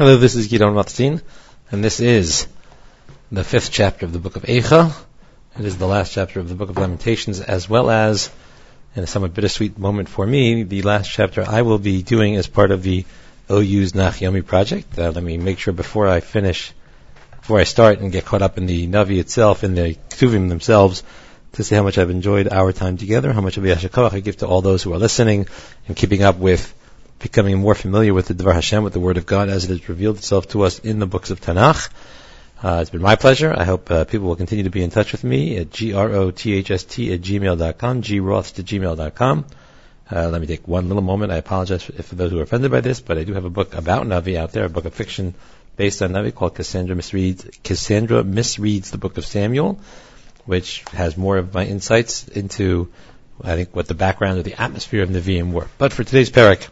Hello, 0.00 0.16
this 0.16 0.34
is 0.34 0.48
Gidon 0.48 0.74
Rothstein, 0.74 1.20
and 1.70 1.84
this 1.84 2.00
is 2.00 2.46
the 3.30 3.44
fifth 3.44 3.70
chapter 3.70 4.06
of 4.06 4.14
the 4.14 4.18
book 4.18 4.34
of 4.34 4.44
Eicha. 4.44 4.96
It 5.58 5.66
is 5.66 5.76
the 5.76 5.86
last 5.86 6.14
chapter 6.14 6.40
of 6.40 6.48
the 6.48 6.54
book 6.54 6.70
of 6.70 6.78
Lamentations, 6.78 7.38
as 7.38 7.68
well 7.68 7.90
as, 7.90 8.30
in 8.96 9.02
a 9.02 9.06
somewhat 9.06 9.34
bittersweet 9.34 9.78
moment 9.78 10.08
for 10.08 10.26
me, 10.26 10.62
the 10.62 10.80
last 10.80 11.10
chapter 11.10 11.44
I 11.46 11.60
will 11.60 11.78
be 11.78 12.02
doing 12.02 12.36
as 12.36 12.46
part 12.46 12.70
of 12.70 12.82
the 12.82 13.04
OU's 13.50 13.92
Nachyomi 13.92 14.46
project. 14.46 14.98
Uh, 14.98 15.10
let 15.10 15.22
me 15.22 15.36
make 15.36 15.58
sure 15.58 15.74
before 15.74 16.08
I 16.08 16.20
finish, 16.20 16.72
before 17.38 17.60
I 17.60 17.64
start 17.64 17.98
and 17.98 18.10
get 18.10 18.24
caught 18.24 18.40
up 18.40 18.56
in 18.56 18.64
the 18.64 18.88
Navi 18.88 19.18
itself, 19.18 19.64
in 19.64 19.74
the 19.74 19.98
Ktuvim 20.08 20.48
themselves, 20.48 21.02
to 21.52 21.62
say 21.62 21.76
how 21.76 21.82
much 21.82 21.98
I've 21.98 22.08
enjoyed 22.08 22.48
our 22.50 22.72
time 22.72 22.96
together, 22.96 23.34
how 23.34 23.42
much 23.42 23.58
of 23.58 23.64
yasher 23.64 23.90
koach 23.90 24.14
I 24.14 24.20
give 24.20 24.38
to 24.38 24.46
all 24.46 24.62
those 24.62 24.82
who 24.82 24.94
are 24.94 24.98
listening 24.98 25.46
and 25.86 25.94
keeping 25.94 26.22
up 26.22 26.38
with 26.38 26.74
becoming 27.20 27.58
more 27.58 27.74
familiar 27.74 28.12
with 28.12 28.26
the 28.26 28.34
Dvar 28.34 28.54
Hashem, 28.54 28.82
with 28.82 28.92
the 28.92 29.00
Word 29.00 29.16
of 29.16 29.26
God 29.26 29.48
as 29.48 29.64
it 29.64 29.70
has 29.70 29.88
revealed 29.88 30.16
itself 30.16 30.48
to 30.48 30.62
us 30.62 30.80
in 30.80 30.98
the 30.98 31.06
books 31.06 31.30
of 31.30 31.40
Tanakh. 31.40 31.90
Uh, 32.62 32.78
it's 32.80 32.90
been 32.90 33.00
my 33.00 33.16
pleasure. 33.16 33.54
I 33.56 33.64
hope 33.64 33.90
uh, 33.90 34.04
people 34.04 34.28
will 34.28 34.36
continue 34.36 34.64
to 34.64 34.70
be 34.70 34.82
in 34.82 34.90
touch 34.90 35.12
with 35.12 35.24
me 35.24 35.56
at 35.56 35.70
g-r-o-t-h-s-t 35.70 37.12
at 37.12 37.20
gmail.com, 37.20 38.02
groths 38.02 38.58
at 38.58 38.64
gmail.com. 38.64 39.46
Uh, 40.12 40.28
let 40.28 40.40
me 40.40 40.46
take 40.46 40.66
one 40.66 40.88
little 40.88 41.02
moment. 41.02 41.30
I 41.32 41.36
apologize 41.36 41.84
for, 41.84 41.92
for 42.02 42.14
those 42.16 42.32
who 42.32 42.40
are 42.40 42.42
offended 42.42 42.70
by 42.70 42.80
this, 42.80 43.00
but 43.00 43.16
I 43.16 43.24
do 43.24 43.32
have 43.34 43.44
a 43.44 43.50
book 43.50 43.74
about 43.74 44.06
Navi 44.06 44.36
out 44.36 44.52
there, 44.52 44.64
a 44.64 44.68
book 44.68 44.84
of 44.84 44.94
fiction 44.94 45.34
based 45.76 46.02
on 46.02 46.10
Navi 46.10 46.34
called 46.34 46.54
Cassandra 46.54 46.96
Misreads, 46.96 47.62
Cassandra 47.62 48.22
Misreads 48.22 48.90
the 48.90 48.98
Book 48.98 49.16
of 49.16 49.24
Samuel, 49.24 49.80
which 50.44 50.84
has 50.92 51.16
more 51.16 51.38
of 51.38 51.54
my 51.54 51.64
insights 51.64 52.28
into, 52.28 52.92
I 53.42 53.54
think, 53.54 53.74
what 53.74 53.88
the 53.88 53.94
background 53.94 54.38
or 54.38 54.42
the 54.42 54.60
atmosphere 54.60 55.02
of 55.02 55.08
Naviim 55.08 55.52
were. 55.52 55.68
But 55.78 55.92
for 55.92 56.04
today's 56.04 56.30
parak, 56.30 56.68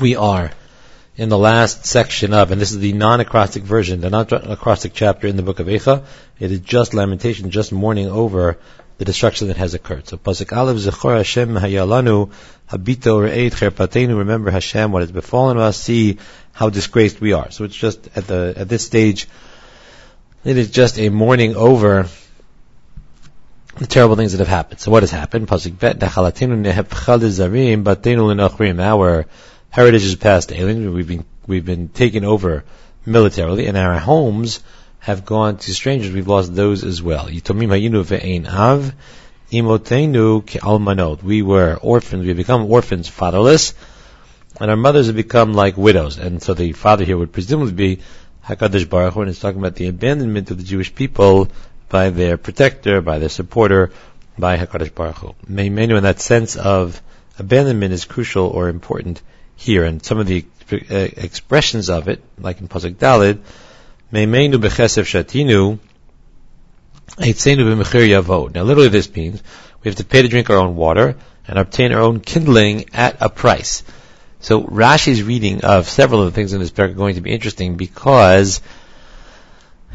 we 0.00 0.16
are 0.16 0.50
in 1.16 1.28
the 1.28 1.38
last 1.38 1.86
section 1.86 2.32
of, 2.32 2.50
and 2.50 2.60
this 2.60 2.72
is 2.72 2.78
the 2.78 2.92
non-acrostic 2.92 3.62
version, 3.62 4.00
the 4.00 4.10
non-acrostic 4.10 4.92
chapter 4.94 5.26
in 5.26 5.36
the 5.36 5.42
book 5.42 5.58
of 5.58 5.66
Eicha. 5.66 6.04
It 6.38 6.50
is 6.50 6.60
just 6.60 6.94
lamentation, 6.94 7.50
just 7.50 7.72
mourning 7.72 8.06
over 8.06 8.58
the 8.98 9.04
destruction 9.04 9.48
that 9.48 9.56
has 9.56 9.74
occurred. 9.74 10.06
So 10.08 10.18
Pasuk 10.18 10.54
Aleph 10.54 10.76
Zechor 10.76 11.16
Hashem 11.16 11.54
Hayalanu 11.54 12.32
Habito 12.68 13.18
Re'ed 13.18 13.52
Cherpatenu 13.52 14.18
Remember 14.18 14.50
Hashem, 14.50 14.92
what 14.92 15.00
has 15.00 15.10
befallen 15.10 15.56
us, 15.56 15.78
see 15.78 16.18
how 16.52 16.68
disgraced 16.68 17.20
we 17.20 17.32
are. 17.32 17.50
So 17.50 17.64
it's 17.64 17.74
just 17.74 18.08
at 18.14 18.26
the 18.26 18.54
at 18.56 18.68
this 18.68 18.84
stage, 18.84 19.26
it 20.44 20.56
is 20.56 20.70
just 20.70 20.98
a 20.98 21.08
mourning 21.08 21.56
over 21.56 22.08
the 23.76 23.86
terrible 23.86 24.16
things 24.16 24.32
that 24.32 24.38
have 24.38 24.48
happened. 24.48 24.80
So 24.80 24.90
what 24.90 25.02
has 25.02 25.10
happened? 25.10 25.48
Pasuk 25.48 25.78
Bet 25.78 25.98
Nechalatenu 25.98 26.62
Nehepchal 26.62 27.20
Zarim 27.20 27.84
Batenu 27.84 28.34
Lenachrim. 28.34 28.80
Our 28.80 29.26
heritage 29.70 30.04
is 30.04 30.16
past 30.16 30.52
aliens. 30.52 30.88
We've 30.88 31.06
been 31.06 31.24
we've 31.46 31.64
been 31.64 31.88
taken 31.88 32.24
over 32.24 32.64
militarily, 33.06 33.66
and 33.66 33.76
our 33.76 33.98
homes 33.98 34.62
have 34.98 35.24
gone 35.24 35.56
to 35.56 35.72
strangers. 35.72 36.12
We've 36.12 36.28
lost 36.28 36.54
those 36.54 36.84
as 36.84 37.00
well. 37.00 37.28
Av. 37.30 38.92
We 41.22 41.42
were 41.42 41.78
orphans. 41.82 42.22
We 42.22 42.28
have 42.28 42.36
become 42.36 42.70
orphans, 42.70 43.08
fatherless, 43.08 43.74
and 44.60 44.70
our 44.70 44.76
mothers 44.76 45.06
have 45.06 45.16
become 45.16 45.54
like 45.54 45.76
widows. 45.76 46.18
And 46.18 46.42
so 46.42 46.54
the 46.54 46.72
father 46.72 47.04
here 47.04 47.16
would 47.16 47.32
presumably 47.32 47.72
be 47.72 48.02
Hakadosh 48.44 48.88
Baruch 48.88 49.14
Hu, 49.14 49.20
and 49.22 49.30
it's 49.30 49.40
talking 49.40 49.60
about 49.60 49.76
the 49.76 49.88
abandonment 49.88 50.50
of 50.50 50.58
the 50.58 50.64
Jewish 50.64 50.94
people 50.94 51.48
by 51.88 52.10
their 52.10 52.36
protector, 52.36 53.00
by 53.00 53.18
their 53.18 53.28
supporter, 53.28 53.92
by 54.38 54.58
Hakadosh 54.58 54.94
Baruch 54.94 55.16
Hu. 55.16 55.34
Menu 55.48 55.96
in 55.96 56.02
that 56.02 56.20
sense 56.20 56.56
of 56.56 57.00
abandonment 57.38 57.92
is 57.92 58.04
crucial 58.04 58.46
or 58.46 58.68
important 58.68 59.22
here, 59.60 59.84
and 59.84 60.02
some 60.02 60.18
of 60.18 60.26
the 60.26 60.44
uh, 60.72 60.94
expressions 60.94 61.90
of 61.90 62.08
it, 62.08 62.22
like 62.38 62.60
in 62.60 62.68
Pasuk 62.68 62.94
Dalid, 62.94 63.40
Meimenu 64.10 64.54
bechesef 64.54 65.04
shatinu, 65.04 65.78
eitzenu 67.18 67.66
b'mechir 67.68 68.08
yavod. 68.08 68.54
Now 68.54 68.62
literally 68.62 68.88
this 68.88 69.14
means 69.14 69.42
we 69.82 69.90
have 69.90 69.96
to 69.96 70.04
pay 70.04 70.22
to 70.22 70.28
drink 70.28 70.48
our 70.48 70.56
own 70.56 70.76
water 70.76 71.16
and 71.46 71.58
obtain 71.58 71.92
our 71.92 72.00
own 72.00 72.20
kindling 72.20 72.86
at 72.94 73.18
a 73.20 73.28
price. 73.28 73.82
So 74.40 74.62
Rashi's 74.62 75.22
reading 75.22 75.62
of 75.62 75.86
several 75.88 76.22
of 76.22 76.32
the 76.32 76.34
things 76.34 76.54
in 76.54 76.60
this 76.60 76.70
book 76.70 76.90
are 76.90 76.94
going 76.94 77.16
to 77.16 77.20
be 77.20 77.30
interesting 77.30 77.76
because 77.76 78.62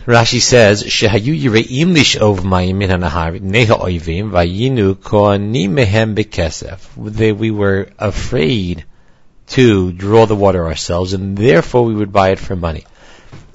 Rashi 0.06 0.40
says, 0.40 0.84
"Shehayu 0.84 1.42
yireim 1.42 1.96
lishov 1.96 2.42
mayim 2.42 2.76
min 2.76 2.92
hanahar 2.92 3.42
neha 3.42 3.74
oivim 3.74 4.30
vayinu 4.30 4.94
koanim 4.94 5.72
mehem 5.72 6.14
bekesef." 6.14 6.96
We 6.96 7.50
were 7.50 7.90
afraid 7.98 8.86
to 9.48 9.92
draw 9.92 10.26
the 10.26 10.36
water 10.36 10.66
ourselves, 10.66 11.14
and 11.14 11.38
therefore 11.38 11.86
we 11.86 11.96
would 11.96 12.12
buy 12.12 12.30
it 12.30 12.40
for 12.40 12.56
money. 12.56 12.86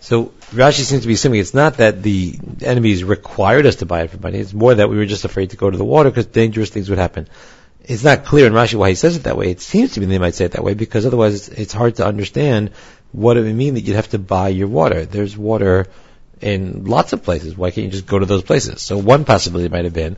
So 0.00 0.26
Rashi 0.52 0.82
seems 0.82 1.02
to 1.02 1.08
be 1.08 1.14
assuming 1.14 1.40
it's 1.40 1.54
not 1.54 1.76
that 1.76 2.02
the 2.02 2.38
enemies 2.62 3.04
required 3.04 3.66
us 3.66 3.76
to 3.76 3.86
buy 3.86 4.02
it 4.02 4.10
for 4.10 4.18
money, 4.18 4.38
it's 4.38 4.54
more 4.54 4.74
that 4.74 4.88
we 4.88 4.96
were 4.96 5.06
just 5.06 5.24
afraid 5.24 5.50
to 5.50 5.56
go 5.56 5.70
to 5.70 5.76
the 5.76 5.84
water 5.84 6.10
because 6.10 6.26
dangerous 6.26 6.70
things 6.70 6.88
would 6.88 6.98
happen. 6.98 7.28
It's 7.82 8.04
not 8.04 8.24
clear 8.24 8.46
in 8.46 8.52
Rashi 8.52 8.74
why 8.74 8.90
he 8.90 8.94
says 8.94 9.16
it 9.16 9.24
that 9.24 9.36
way. 9.36 9.50
It 9.50 9.60
seems 9.60 9.92
to 9.92 10.00
me 10.00 10.06
they 10.06 10.18
might 10.18 10.34
say 10.34 10.44
it 10.44 10.52
that 10.52 10.64
way 10.64 10.74
because 10.74 11.06
otherwise 11.06 11.48
it's, 11.48 11.48
it's 11.48 11.72
hard 11.72 11.96
to 11.96 12.06
understand 12.06 12.70
what 13.12 13.36
it 13.36 13.42
would 13.42 13.54
mean 13.54 13.74
that 13.74 13.80
you'd 13.82 13.96
have 13.96 14.10
to 14.10 14.18
buy 14.18 14.48
your 14.48 14.68
water. 14.68 15.04
There's 15.06 15.36
water 15.36 15.86
in 16.40 16.84
lots 16.84 17.12
of 17.12 17.22
places. 17.22 17.56
Why 17.56 17.70
can't 17.70 17.86
you 17.86 17.90
just 17.90 18.06
go 18.06 18.18
to 18.18 18.26
those 18.26 18.42
places? 18.42 18.80
So 18.82 18.98
one 18.98 19.24
possibility 19.24 19.68
might 19.68 19.84
have 19.84 19.94
been 19.94 20.16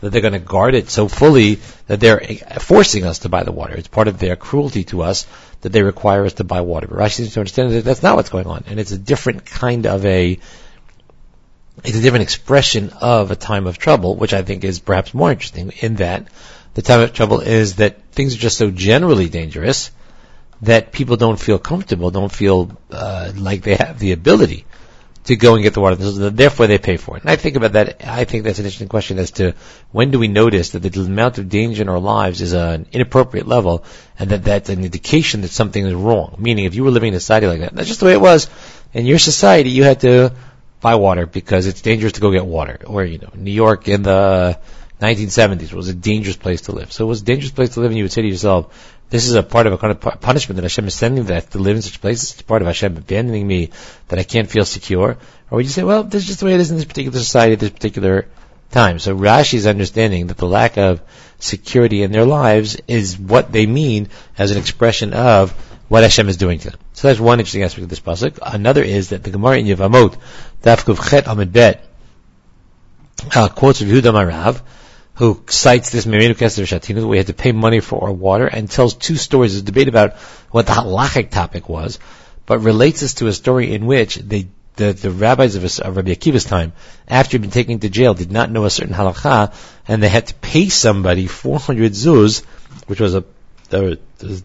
that 0.00 0.10
they're 0.10 0.20
going 0.20 0.34
to 0.34 0.38
guard 0.38 0.74
it 0.74 0.88
so 0.88 1.08
fully 1.08 1.58
that 1.86 2.00
they're 2.00 2.20
forcing 2.60 3.04
us 3.04 3.20
to 3.20 3.28
buy 3.28 3.42
the 3.42 3.52
water. 3.52 3.74
It's 3.74 3.88
part 3.88 4.08
of 4.08 4.18
their 4.18 4.36
cruelty 4.36 4.84
to 4.84 5.02
us 5.02 5.26
that 5.62 5.70
they 5.70 5.82
require 5.82 6.24
us 6.24 6.34
to 6.34 6.44
buy 6.44 6.60
water. 6.60 6.86
But 6.86 6.98
Rashi 6.98 7.16
seems 7.16 7.34
to 7.34 7.40
understand 7.40 7.72
that 7.72 7.84
that's 7.84 8.02
not 8.02 8.16
what's 8.16 8.30
going 8.30 8.46
on, 8.46 8.64
and 8.66 8.78
it's 8.78 8.92
a 8.92 8.98
different 8.98 9.46
kind 9.46 9.86
of 9.86 10.04
a 10.04 10.38
it's 11.82 11.96
a 11.96 12.00
different 12.00 12.22
expression 12.22 12.90
of 13.00 13.32
a 13.32 13.36
time 13.36 13.66
of 13.66 13.78
trouble, 13.78 14.14
which 14.14 14.32
I 14.32 14.42
think 14.42 14.62
is 14.62 14.78
perhaps 14.78 15.12
more 15.12 15.32
interesting 15.32 15.72
in 15.80 15.96
that 15.96 16.28
the 16.74 16.82
time 16.82 17.00
of 17.00 17.12
trouble 17.12 17.40
is 17.40 17.76
that 17.76 18.00
things 18.12 18.34
are 18.34 18.38
just 18.38 18.58
so 18.58 18.70
generally 18.70 19.28
dangerous 19.28 19.90
that 20.62 20.92
people 20.92 21.16
don't 21.16 21.38
feel 21.38 21.58
comfortable, 21.58 22.10
don't 22.10 22.32
feel 22.32 22.76
uh, 22.90 23.32
like 23.34 23.62
they 23.62 23.74
have 23.74 23.98
the 23.98 24.12
ability 24.12 24.66
to 25.24 25.36
go 25.36 25.54
and 25.54 25.62
get 25.62 25.74
the 25.74 25.80
water. 25.80 25.96
Therefore, 25.96 26.66
they 26.66 26.78
pay 26.78 26.96
for 26.96 27.16
it. 27.16 27.22
And 27.22 27.30
I 27.30 27.36
think 27.36 27.56
about 27.56 27.72
that. 27.72 28.04
I 28.04 28.24
think 28.24 28.44
that's 28.44 28.58
an 28.58 28.66
interesting 28.66 28.88
question 28.88 29.18
as 29.18 29.30
to 29.32 29.54
when 29.90 30.10
do 30.10 30.18
we 30.18 30.28
notice 30.28 30.70
that 30.70 30.80
the 30.80 31.00
amount 31.00 31.38
of 31.38 31.48
danger 31.48 31.82
in 31.82 31.88
our 31.88 31.98
lives 31.98 32.40
is 32.40 32.52
an 32.52 32.86
inappropriate 32.92 33.46
level, 33.46 33.84
and 34.18 34.30
that 34.30 34.44
that's 34.44 34.68
an 34.68 34.84
indication 34.84 35.40
that 35.40 35.48
something 35.48 35.84
is 35.84 35.94
wrong. 35.94 36.36
Meaning, 36.38 36.66
if 36.66 36.74
you 36.74 36.84
were 36.84 36.90
living 36.90 37.08
in 37.08 37.14
a 37.14 37.20
society 37.20 37.46
like 37.46 37.60
that, 37.60 37.74
that's 37.74 37.88
just 37.88 38.00
the 38.00 38.06
way 38.06 38.12
it 38.12 38.20
was. 38.20 38.50
In 38.92 39.06
your 39.06 39.18
society, 39.18 39.70
you 39.70 39.82
had 39.82 40.00
to 40.00 40.34
buy 40.80 40.96
water 40.96 41.26
because 41.26 41.66
it's 41.66 41.80
dangerous 41.80 42.12
to 42.12 42.20
go 42.20 42.30
get 42.30 42.44
water. 42.44 42.78
Or 42.86 43.02
you 43.04 43.18
know, 43.18 43.30
New 43.34 43.50
York 43.50 43.88
in 43.88 44.02
the 44.02 44.58
1970s 45.00 45.72
was 45.72 45.88
a 45.88 45.94
dangerous 45.94 46.36
place 46.36 46.62
to 46.62 46.72
live. 46.72 46.92
So 46.92 47.04
it 47.06 47.08
was 47.08 47.22
a 47.22 47.24
dangerous 47.24 47.52
place 47.52 47.70
to 47.70 47.80
live, 47.80 47.90
and 47.90 47.98
you 47.98 48.04
would 48.04 48.12
say 48.12 48.22
to 48.22 48.28
yourself, 48.28 48.93
this 49.14 49.28
is 49.28 49.34
a 49.36 49.44
part 49.44 49.68
of 49.68 49.72
a 49.72 49.78
kind 49.78 49.92
of 49.92 50.20
punishment 50.20 50.56
that 50.56 50.64
Hashem 50.64 50.88
is 50.88 50.94
sending 50.96 51.26
that 51.26 51.52
to 51.52 51.58
live 51.58 51.76
in 51.76 51.82
such 51.82 52.00
places. 52.00 52.32
It's 52.32 52.42
part 52.42 52.62
of 52.62 52.66
Hashem 52.66 52.96
abandoning 52.96 53.46
me 53.46 53.70
that 54.08 54.18
I 54.18 54.24
can't 54.24 54.50
feel 54.50 54.64
secure. 54.64 55.18
Or 55.50 55.56
would 55.56 55.64
you 55.64 55.70
say, 55.70 55.84
well, 55.84 56.02
this 56.02 56.22
is 56.22 56.26
just 56.26 56.40
the 56.40 56.46
way 56.46 56.54
it 56.54 56.58
is 56.58 56.72
in 56.72 56.78
this 56.78 56.84
particular 56.84 57.16
society 57.16 57.54
this 57.54 57.70
particular 57.70 58.26
time. 58.72 58.98
So 58.98 59.16
Rashi's 59.16 59.68
understanding 59.68 60.26
that 60.26 60.36
the 60.36 60.48
lack 60.48 60.78
of 60.78 61.00
security 61.38 62.02
in 62.02 62.10
their 62.10 62.24
lives 62.24 62.76
is 62.88 63.16
what 63.16 63.52
they 63.52 63.66
mean 63.66 64.08
as 64.36 64.50
an 64.50 64.58
expression 64.58 65.14
of 65.14 65.52
what 65.86 66.02
Hashem 66.02 66.28
is 66.28 66.36
doing 66.36 66.58
to 66.58 66.70
them. 66.70 66.80
So 66.94 67.06
that's 67.06 67.20
one 67.20 67.38
interesting 67.38 67.62
aspect 67.62 67.84
of 67.84 67.90
this 67.90 68.00
pasuk. 68.00 68.40
Another 68.42 68.82
is 68.82 69.10
that 69.10 69.22
the 69.22 69.30
Gemara 69.30 69.58
in 69.58 69.66
Yevamot, 69.66 70.18
Dafkuv 70.64 71.08
Chet 71.08 71.26
Amud 71.26 71.52
Bet, 71.52 71.86
uh, 73.32 73.48
quotes 73.48 73.80
of 73.80 73.86
Yehuda 73.86 74.12
Marav, 74.12 74.60
who 75.14 75.40
cites 75.48 75.90
this 75.90 76.06
Merinu 76.06 76.34
Keser 76.34 76.64
Shatinu, 76.64 77.08
we 77.08 77.18
had 77.18 77.28
to 77.28 77.34
pay 77.34 77.52
money 77.52 77.80
for 77.80 78.04
our 78.04 78.12
water, 78.12 78.46
and 78.46 78.68
tells 78.68 78.94
two 78.94 79.16
stories. 79.16 79.52
There's 79.52 79.62
a 79.62 79.66
debate 79.66 79.88
about 79.88 80.14
what 80.50 80.66
the 80.66 80.72
halachic 80.72 81.30
topic 81.30 81.68
was, 81.68 81.98
but 82.46 82.58
relates 82.58 83.00
this 83.00 83.14
to 83.14 83.28
a 83.28 83.32
story 83.32 83.72
in 83.72 83.86
which 83.86 84.16
they, 84.16 84.48
the, 84.76 84.92
the 84.92 85.12
rabbis 85.12 85.54
of, 85.54 85.64
of 85.64 85.96
Rabbi 85.96 86.14
Akiva's 86.14 86.44
time, 86.44 86.72
after 87.06 87.32
he'd 87.32 87.42
been 87.42 87.50
taken 87.50 87.78
to 87.78 87.88
jail, 87.88 88.14
did 88.14 88.32
not 88.32 88.50
know 88.50 88.64
a 88.64 88.70
certain 88.70 88.94
halacha, 88.94 89.54
and 89.86 90.02
they 90.02 90.08
had 90.08 90.26
to 90.26 90.34
pay 90.34 90.68
somebody 90.68 91.28
400 91.28 91.92
zuz, 91.92 92.44
which 92.86 93.00
was 93.00 93.14
a, 93.14 93.24
a, 93.70 93.92
a 94.22 94.38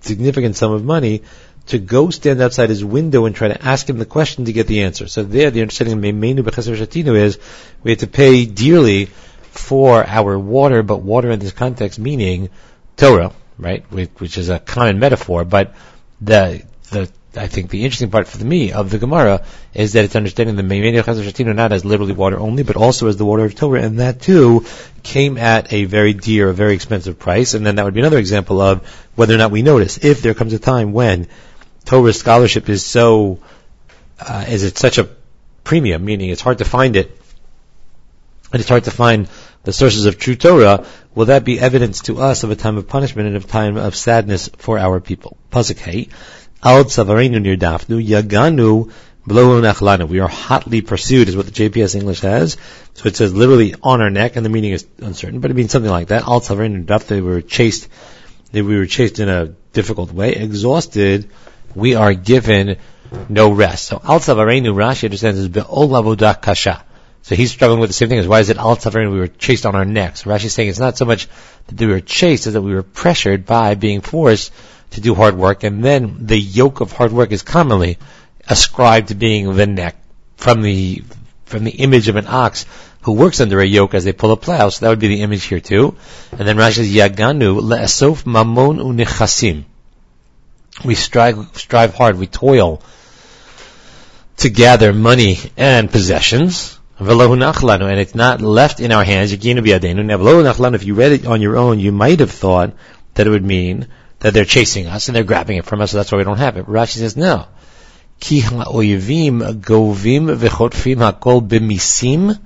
significant 0.00 0.56
sum 0.56 0.72
of 0.72 0.84
money, 0.84 1.22
to 1.66 1.78
go 1.78 2.08
stand 2.08 2.40
outside 2.40 2.70
his 2.70 2.82
window 2.82 3.26
and 3.26 3.36
try 3.36 3.48
to 3.48 3.62
ask 3.62 3.86
him 3.88 3.98
the 3.98 4.06
question 4.06 4.46
to 4.46 4.54
get 4.54 4.66
the 4.66 4.84
answer. 4.84 5.06
So 5.06 5.22
there, 5.22 5.50
the 5.50 5.60
understanding 5.60 5.98
of 5.98 6.02
Meimenu 6.02 6.38
Bechesef 6.38 6.76
Shatinu 6.76 7.14
is 7.14 7.38
we 7.82 7.90
had 7.90 7.98
to 7.98 8.06
pay 8.06 8.46
dearly 8.46 9.10
for 9.50 10.04
our 10.06 10.38
water, 10.38 10.82
but 10.82 11.02
water 11.02 11.30
in 11.30 11.38
this 11.38 11.52
context 11.52 11.98
meaning 11.98 12.50
Torah, 12.96 13.32
right? 13.58 13.84
Which 13.90 14.38
is 14.38 14.48
a 14.48 14.58
common 14.58 14.98
metaphor, 14.98 15.44
but 15.44 15.74
the, 16.20 16.62
the, 16.90 17.10
I 17.36 17.46
think 17.46 17.70
the 17.70 17.84
interesting 17.84 18.10
part 18.10 18.26
for 18.26 18.42
me 18.44 18.72
of 18.72 18.90
the 18.90 18.98
Gemara 18.98 19.44
is 19.74 19.92
that 19.92 20.04
it's 20.04 20.16
understanding 20.16 20.56
the 20.56 20.62
Meimenu 20.62 21.02
Shatinu 21.02 21.54
not 21.54 21.72
as 21.72 21.84
literally 21.84 22.12
water 22.12 22.38
only, 22.38 22.62
but 22.62 22.76
also 22.76 23.06
as 23.08 23.16
the 23.16 23.24
water 23.24 23.44
of 23.44 23.54
Torah, 23.54 23.82
and 23.82 24.00
that 24.00 24.20
too 24.20 24.64
came 25.02 25.36
at 25.36 25.72
a 25.72 25.84
very 25.84 26.14
dear, 26.14 26.48
a 26.48 26.54
very 26.54 26.74
expensive 26.74 27.18
price, 27.18 27.54
and 27.54 27.64
then 27.64 27.76
that 27.76 27.84
would 27.84 27.94
be 27.94 28.00
another 28.00 28.18
example 28.18 28.60
of 28.60 28.86
whether 29.14 29.34
or 29.34 29.38
not 29.38 29.50
we 29.50 29.62
notice. 29.62 29.98
If 30.04 30.22
there 30.22 30.34
comes 30.34 30.52
a 30.52 30.58
time 30.58 30.92
when 30.92 31.28
Torah 31.84 32.12
scholarship 32.12 32.68
is 32.68 32.84
so, 32.84 33.38
uh, 34.18 34.44
is 34.48 34.64
it 34.64 34.76
such 34.78 34.98
a 34.98 35.08
premium, 35.64 36.04
meaning 36.04 36.30
it's 36.30 36.40
hard 36.40 36.58
to 36.58 36.64
find 36.64 36.96
it, 36.96 37.20
and 38.52 38.60
it's 38.60 38.68
hard 38.68 38.84
to 38.84 38.90
find 38.90 39.28
the 39.64 39.72
sources 39.72 40.06
of 40.06 40.18
true 40.18 40.36
Torah, 40.36 40.86
will 41.14 41.26
that 41.26 41.44
be 41.44 41.60
evidence 41.60 42.02
to 42.02 42.18
us 42.18 42.44
of 42.44 42.50
a 42.50 42.56
time 42.56 42.78
of 42.78 42.88
punishment 42.88 43.28
and 43.28 43.36
of 43.36 43.46
time 43.46 43.76
of 43.76 43.94
sadness 43.94 44.48
for 44.56 44.78
our 44.78 45.00
people? 45.00 45.36
Pasuk 45.50 46.10
Al 46.62 46.84
Tzavarenu 46.84 47.36
nirdafnu, 47.36 48.04
Yaganu 48.04 48.90
we 50.08 50.20
are 50.20 50.28
hotly 50.28 50.80
pursued, 50.80 51.28
is 51.28 51.36
what 51.36 51.44
the 51.44 51.52
JPS 51.52 51.94
English 51.94 52.20
has. 52.20 52.56
So 52.94 53.08
it 53.08 53.16
says 53.16 53.34
literally 53.34 53.74
on 53.82 54.00
our 54.00 54.08
neck, 54.08 54.36
and 54.36 54.44
the 54.44 54.48
meaning 54.48 54.72
is 54.72 54.86
uncertain, 54.98 55.40
but 55.40 55.50
it 55.50 55.54
means 55.54 55.70
something 55.70 55.90
like 55.90 56.08
that. 56.08 56.22
Al 56.22 56.40
we 57.10 57.20
were 57.20 57.42
chased, 57.42 57.88
we 58.52 58.62
were 58.62 58.86
chased 58.86 59.18
in 59.18 59.28
a 59.28 59.48
difficult 59.74 60.12
way, 60.12 60.32
exhausted. 60.32 61.28
We 61.74 61.94
are 61.94 62.14
given 62.14 62.78
no 63.28 63.52
rest. 63.52 63.84
So 63.84 64.00
al 64.02 64.20
tzavarenu 64.20 64.74
Rashi 64.74 65.04
understands 65.04 65.38
is 65.38 65.48
be'ol 65.48 66.16
kasha. 66.16 66.84
So 67.22 67.34
he's 67.34 67.50
struggling 67.50 67.80
with 67.80 67.90
the 67.90 67.94
same 67.94 68.08
thing 68.08 68.18
as 68.18 68.26
why 68.26 68.40
is 68.40 68.48
it 68.48 68.58
all 68.58 68.76
suffering 68.76 69.10
we 69.10 69.18
were 69.18 69.28
chased 69.28 69.66
on 69.66 69.74
our 69.74 69.84
necks. 69.84 70.22
Rashi 70.22 70.46
is 70.46 70.54
saying 70.54 70.70
it's 70.70 70.78
not 70.78 70.96
so 70.96 71.04
much 71.04 71.28
that 71.66 71.78
we 71.78 71.86
were 71.86 72.00
chased 72.00 72.46
as 72.46 72.54
that 72.54 72.62
we 72.62 72.74
were 72.74 72.82
pressured 72.82 73.44
by 73.44 73.74
being 73.74 74.00
forced 74.00 74.52
to 74.92 75.00
do 75.00 75.14
hard 75.14 75.36
work, 75.36 75.64
and 75.64 75.84
then 75.84 76.26
the 76.26 76.38
yoke 76.38 76.80
of 76.80 76.92
hard 76.92 77.12
work 77.12 77.32
is 77.32 77.42
commonly 77.42 77.98
ascribed 78.48 79.08
to 79.08 79.14
being 79.14 79.54
the 79.54 79.66
neck 79.66 79.96
from 80.36 80.62
the 80.62 81.02
from 81.44 81.64
the 81.64 81.70
image 81.70 82.08
of 82.08 82.16
an 82.16 82.26
ox 82.26 82.66
who 83.02 83.12
works 83.12 83.40
under 83.40 83.60
a 83.60 83.66
yoke 83.66 83.94
as 83.94 84.04
they 84.04 84.12
pull 84.12 84.32
a 84.32 84.36
plow. 84.36 84.68
So 84.68 84.84
that 84.84 84.90
would 84.90 84.98
be 84.98 85.08
the 85.08 85.22
image 85.22 85.44
here 85.44 85.60
too. 85.60 85.96
And 86.32 86.46
then 86.46 86.56
Rashi 86.56 86.74
says 86.74 86.92
Yaganu 86.92 87.60
le'asof 87.60 88.24
mamon 88.24 88.78
unichasim. 88.78 89.64
We 90.84 90.94
strive 90.94 91.48
strive 91.54 91.94
hard. 91.94 92.18
We 92.18 92.26
toil 92.26 92.82
to 94.38 94.50
gather 94.50 94.92
money 94.92 95.38
and 95.56 95.90
possessions 95.90 96.77
and 97.00 98.00
it's 98.00 98.14
not 98.14 98.40
left 98.40 98.80
in 98.80 98.92
our 98.92 99.04
hands. 99.04 99.32
If 99.32 99.44
you 99.44 100.94
read 100.94 101.12
it 101.12 101.26
on 101.26 101.40
your 101.40 101.56
own, 101.56 101.78
you 101.78 101.92
might 101.92 102.20
have 102.20 102.30
thought 102.30 102.72
that 103.14 103.26
it 103.26 103.30
would 103.30 103.44
mean 103.44 103.86
that 104.20 104.34
they're 104.34 104.44
chasing 104.44 104.86
us 104.86 105.08
and 105.08 105.14
they're 105.14 105.22
grabbing 105.22 105.58
it 105.58 105.64
from 105.64 105.80
us, 105.80 105.92
so 105.92 105.98
that's 105.98 106.10
why 106.10 106.18
we 106.18 106.24
don't 106.24 106.38
have 106.38 106.56
it. 106.56 106.66
Rashi 106.66 106.98
says 106.98 107.16
no. 107.16 107.46
Ki 108.18 108.40
ha'oyevim 108.40 109.60
govim 109.60 110.36
v'chotfim 110.36 110.96
hakol 110.96 111.46
b'misim 111.46 112.36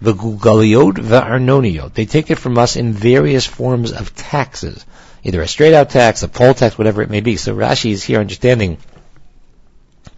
v'gugaliot 0.00 0.94
v'arnoniot. 0.94 1.92
They 1.92 2.06
take 2.06 2.30
it 2.30 2.38
from 2.38 2.56
us 2.56 2.76
in 2.76 2.92
various 2.92 3.46
forms 3.46 3.90
of 3.90 4.14
taxes, 4.14 4.86
either 5.24 5.42
a 5.42 5.48
straight 5.48 5.74
out 5.74 5.90
tax, 5.90 6.22
a 6.22 6.28
poll 6.28 6.54
tax, 6.54 6.78
whatever 6.78 7.02
it 7.02 7.10
may 7.10 7.20
be. 7.20 7.36
So 7.36 7.56
Rashi 7.56 7.90
is 7.90 8.04
here 8.04 8.20
understanding. 8.20 8.78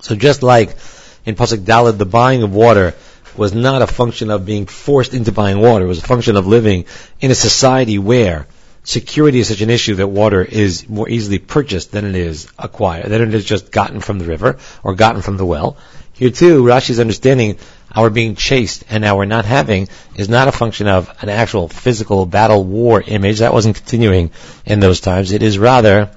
So 0.00 0.14
just 0.14 0.42
like 0.42 0.76
in 1.24 1.34
Pasuk 1.34 1.64
Dalad, 1.64 1.96
the 1.96 2.04
buying 2.04 2.42
of 2.42 2.54
water 2.54 2.94
was 3.36 3.54
not 3.54 3.82
a 3.82 3.86
function 3.86 4.30
of 4.30 4.46
being 4.46 4.66
forced 4.66 5.14
into 5.14 5.32
buying 5.32 5.60
water, 5.60 5.84
it 5.84 5.88
was 5.88 5.98
a 5.98 6.06
function 6.06 6.36
of 6.36 6.46
living 6.46 6.84
in 7.20 7.30
a 7.30 7.34
society 7.34 7.98
where 7.98 8.46
security 8.82 9.40
is 9.40 9.48
such 9.48 9.60
an 9.60 9.70
issue 9.70 9.96
that 9.96 10.08
water 10.08 10.42
is 10.42 10.88
more 10.88 11.08
easily 11.08 11.38
purchased 11.38 11.92
than 11.92 12.04
it 12.04 12.16
is 12.16 12.48
acquired, 12.58 13.10
than 13.10 13.22
it 13.22 13.34
is 13.34 13.44
just 13.44 13.70
gotten 13.70 14.00
from 14.00 14.18
the 14.18 14.24
river 14.24 14.58
or 14.82 14.94
gotten 14.94 15.22
from 15.22 15.36
the 15.36 15.46
well. 15.46 15.76
Here 16.12 16.30
too, 16.30 16.62
Rashi's 16.62 17.00
understanding 17.00 17.58
our 17.94 18.10
being 18.10 18.36
chased 18.36 18.84
and 18.90 19.04
our 19.04 19.26
not 19.26 19.44
having 19.44 19.88
is 20.14 20.28
not 20.28 20.48
a 20.48 20.52
function 20.52 20.86
of 20.86 21.10
an 21.22 21.28
actual 21.28 21.68
physical 21.68 22.26
battle 22.26 22.62
war 22.62 23.00
image. 23.00 23.38
That 23.38 23.52
wasn't 23.52 23.76
continuing 23.76 24.30
in 24.64 24.80
those 24.80 25.00
times. 25.00 25.32
It 25.32 25.42
is 25.42 25.58
rather 25.58 26.10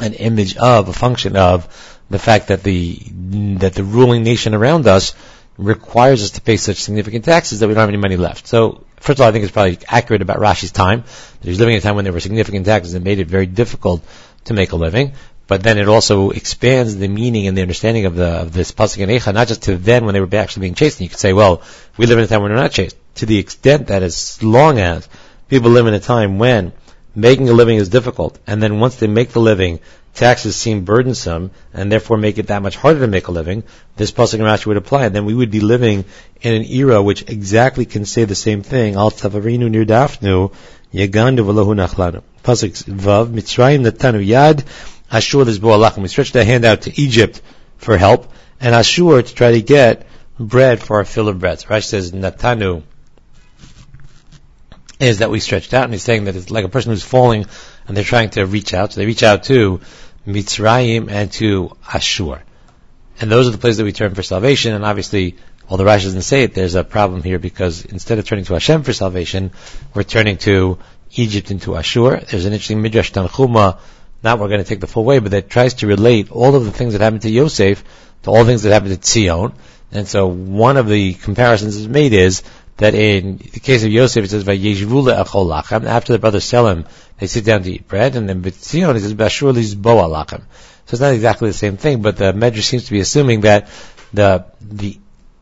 an 0.00 0.14
image 0.14 0.56
of, 0.56 0.88
a 0.88 0.92
function 0.92 1.36
of 1.36 1.66
the 2.10 2.18
fact 2.18 2.48
that 2.48 2.62
the, 2.62 2.98
that 3.58 3.74
the 3.74 3.84
ruling 3.84 4.22
nation 4.22 4.54
around 4.54 4.86
us 4.86 5.14
requires 5.58 6.22
us 6.22 6.30
to 6.32 6.40
pay 6.40 6.56
such 6.56 6.82
significant 6.82 7.24
taxes 7.24 7.60
that 7.60 7.68
we 7.68 7.74
don't 7.74 7.80
have 7.80 7.88
any 7.88 7.98
money 7.98 8.16
left. 8.16 8.46
So 8.46 8.84
first 8.96 9.18
of 9.18 9.22
all, 9.22 9.28
I 9.28 9.32
think 9.32 9.42
it's 9.42 9.52
probably 9.52 9.78
accurate 9.88 10.22
about 10.22 10.38
Rashi's 10.38 10.72
time. 10.72 11.02
That 11.02 11.48
he's 11.48 11.58
living 11.58 11.74
in 11.74 11.78
a 11.78 11.82
time 11.82 11.96
when 11.96 12.04
there 12.04 12.12
were 12.12 12.20
significant 12.20 12.64
taxes 12.64 12.92
that 12.92 13.02
made 13.02 13.18
it 13.18 13.26
very 13.26 13.46
difficult 13.46 14.02
to 14.44 14.54
make 14.54 14.72
a 14.72 14.76
living. 14.76 15.12
But 15.48 15.62
then 15.62 15.78
it 15.78 15.88
also 15.88 16.30
expands 16.30 16.96
the 16.96 17.08
meaning 17.08 17.46
and 17.48 17.56
the 17.56 17.62
understanding 17.62 18.04
of 18.04 18.14
the 18.14 18.42
of 18.42 18.52
this 18.52 18.70
pasuk 18.70 19.02
and 19.02 19.10
Eicha, 19.10 19.34
not 19.34 19.48
just 19.48 19.62
to 19.64 19.76
then 19.76 20.04
when 20.04 20.12
they 20.12 20.20
were 20.20 20.36
actually 20.36 20.60
being 20.60 20.74
chased. 20.74 21.00
And 21.00 21.06
you 21.06 21.10
could 21.10 21.18
say, 21.18 21.32
well, 21.32 21.62
we 21.96 22.06
live 22.06 22.18
in 22.18 22.24
a 22.24 22.26
time 22.26 22.42
when 22.42 22.52
we're 22.52 22.58
not 22.58 22.70
chased. 22.70 22.96
To 23.16 23.26
the 23.26 23.38
extent 23.38 23.88
that 23.88 24.02
as 24.02 24.42
long 24.42 24.78
as 24.78 25.08
people 25.48 25.70
live 25.70 25.86
in 25.86 25.94
a 25.94 26.00
time 26.00 26.38
when 26.38 26.72
making 27.14 27.48
a 27.48 27.52
living 27.52 27.76
is 27.76 27.88
difficult, 27.88 28.38
and 28.46 28.62
then 28.62 28.78
once 28.78 28.96
they 28.96 29.06
make 29.06 29.30
the 29.30 29.40
living, 29.40 29.80
taxes 30.18 30.56
seem 30.56 30.84
burdensome 30.84 31.50
and 31.72 31.90
therefore 31.90 32.18
make 32.18 32.38
it 32.38 32.48
that 32.48 32.62
much 32.62 32.76
harder 32.76 33.00
to 33.00 33.06
make 33.06 33.28
a 33.28 33.30
living, 33.30 33.62
this 33.96 34.10
pasuk 34.10 34.34
and 34.34 34.42
Rashi 34.42 34.66
would 34.66 34.76
apply. 34.76 35.06
And 35.06 35.14
then 35.14 35.24
we 35.24 35.34
would 35.34 35.50
be 35.50 35.60
living 35.60 36.04
in 36.42 36.54
an 36.54 36.64
era 36.64 37.02
which 37.02 37.22
exactly 37.28 37.86
can 37.86 38.04
say 38.04 38.24
the 38.24 38.34
same 38.34 38.62
thing. 38.62 38.96
Al 38.96 39.10
tavarinu 39.10 39.70
nirdafnu 39.70 40.52
yagandu 40.92 41.46
v'lohu 41.48 41.74
nachlanu. 41.74 42.22
Pasuk 42.42 42.84
vav 42.84 43.28
mitzrayim 43.28 43.86
natanu 43.86 44.26
yad 44.26 44.64
ashur 45.10 45.44
this 45.44 45.58
bo'alachim. 45.58 46.02
We 46.02 46.08
stretched 46.08 46.36
our 46.36 46.44
hand 46.44 46.64
out 46.64 46.82
to 46.82 47.00
Egypt 47.00 47.40
for 47.76 47.96
help 47.96 48.30
and 48.60 48.74
ashur 48.74 49.22
to 49.22 49.34
try 49.34 49.52
to 49.52 49.62
get 49.62 50.06
bread 50.38 50.82
for 50.82 50.98
our 50.98 51.04
fill 51.04 51.28
of 51.28 51.38
bread. 51.38 51.60
So 51.60 51.68
Rashi 51.68 51.84
says 51.84 52.12
natanu 52.12 52.82
is 55.00 55.18
that 55.18 55.30
we 55.30 55.38
stretched 55.38 55.74
out, 55.74 55.84
and 55.84 55.92
he's 55.92 56.02
saying 56.02 56.24
that 56.24 56.34
it's 56.34 56.50
like 56.50 56.64
a 56.64 56.68
person 56.68 56.90
who's 56.90 57.04
falling 57.04 57.46
and 57.86 57.96
they're 57.96 58.04
trying 58.04 58.30
to 58.30 58.44
reach 58.44 58.74
out. 58.74 58.92
So 58.92 59.00
they 59.00 59.06
reach 59.06 59.22
out 59.22 59.44
to 59.44 59.80
Mitzrayim 60.28 61.10
and 61.10 61.32
to 61.32 61.76
Ashur. 61.92 62.42
And 63.20 63.30
those 63.30 63.48
are 63.48 63.50
the 63.50 63.58
places 63.58 63.78
that 63.78 63.84
we 63.84 63.92
turn 63.92 64.14
for 64.14 64.22
salvation. 64.22 64.74
And 64.74 64.84
obviously, 64.84 65.36
the 65.70 65.84
Rashi 65.84 66.04
doesn't 66.04 66.22
say 66.22 66.42
it, 66.44 66.54
there's 66.54 66.74
a 66.74 66.84
problem 66.84 67.22
here 67.22 67.38
because 67.38 67.84
instead 67.84 68.18
of 68.18 68.26
turning 68.26 68.44
to 68.44 68.52
Hashem 68.52 68.82
for 68.82 68.92
salvation, 68.92 69.52
we're 69.94 70.02
turning 70.02 70.36
to 70.38 70.78
Egypt 71.14 71.50
and 71.50 71.60
to 71.62 71.76
Ashur. 71.76 72.20
There's 72.20 72.44
an 72.44 72.52
interesting 72.52 72.82
Midrash 72.82 73.12
Tanchuma, 73.12 73.78
not 74.22 74.38
we're 74.38 74.48
going 74.48 74.62
to 74.62 74.68
take 74.68 74.80
the 74.80 74.86
full 74.86 75.04
way, 75.04 75.18
but 75.18 75.32
that 75.32 75.48
tries 75.48 75.74
to 75.74 75.86
relate 75.86 76.30
all 76.30 76.54
of 76.54 76.64
the 76.64 76.72
things 76.72 76.92
that 76.92 77.02
happened 77.02 77.22
to 77.22 77.30
Yosef 77.30 77.82
to 78.22 78.30
all 78.30 78.44
the 78.44 78.50
things 78.50 78.62
that 78.62 78.72
happened 78.72 78.92
to 78.92 78.98
Tzion. 78.98 79.54
And 79.92 80.06
so 80.06 80.26
one 80.26 80.76
of 80.76 80.88
the 80.88 81.14
comparisons 81.14 81.76
is 81.76 81.88
made 81.88 82.12
is 82.12 82.42
that 82.78 82.94
in 82.94 83.36
the 83.36 83.60
case 83.60 83.84
of 83.84 83.90
Yosef, 83.90 84.24
it 84.24 84.30
says, 84.30 84.44
Vayeshvule 84.44 85.24
achol 85.24 85.46
lachem. 85.46 85.84
After 85.84 86.12
the 86.12 86.18
brothers 86.18 86.44
sell 86.44 86.68
him, 86.68 86.86
they 87.18 87.26
sit 87.26 87.44
down 87.44 87.62
to 87.64 87.72
eat 87.72 87.86
bread, 87.86 88.16
and 88.16 88.28
then 88.28 88.42
B'tzion, 88.42 88.96
it 88.96 89.00
says, 89.00 89.14
Bashur 89.14 89.52
lizbo 89.52 90.02
alachem. 90.02 90.40
So 90.86 90.94
it's 90.94 91.00
not 91.00 91.12
exactly 91.12 91.50
the 91.50 91.54
same 91.54 91.76
thing, 91.76 92.02
but 92.02 92.16
the 92.16 92.32
Medrash 92.32 92.62
seems 92.62 92.86
to 92.86 92.92
be 92.92 93.00
assuming 93.00 93.42
that 93.42 93.68
the, 94.12 94.46
the 94.60 94.98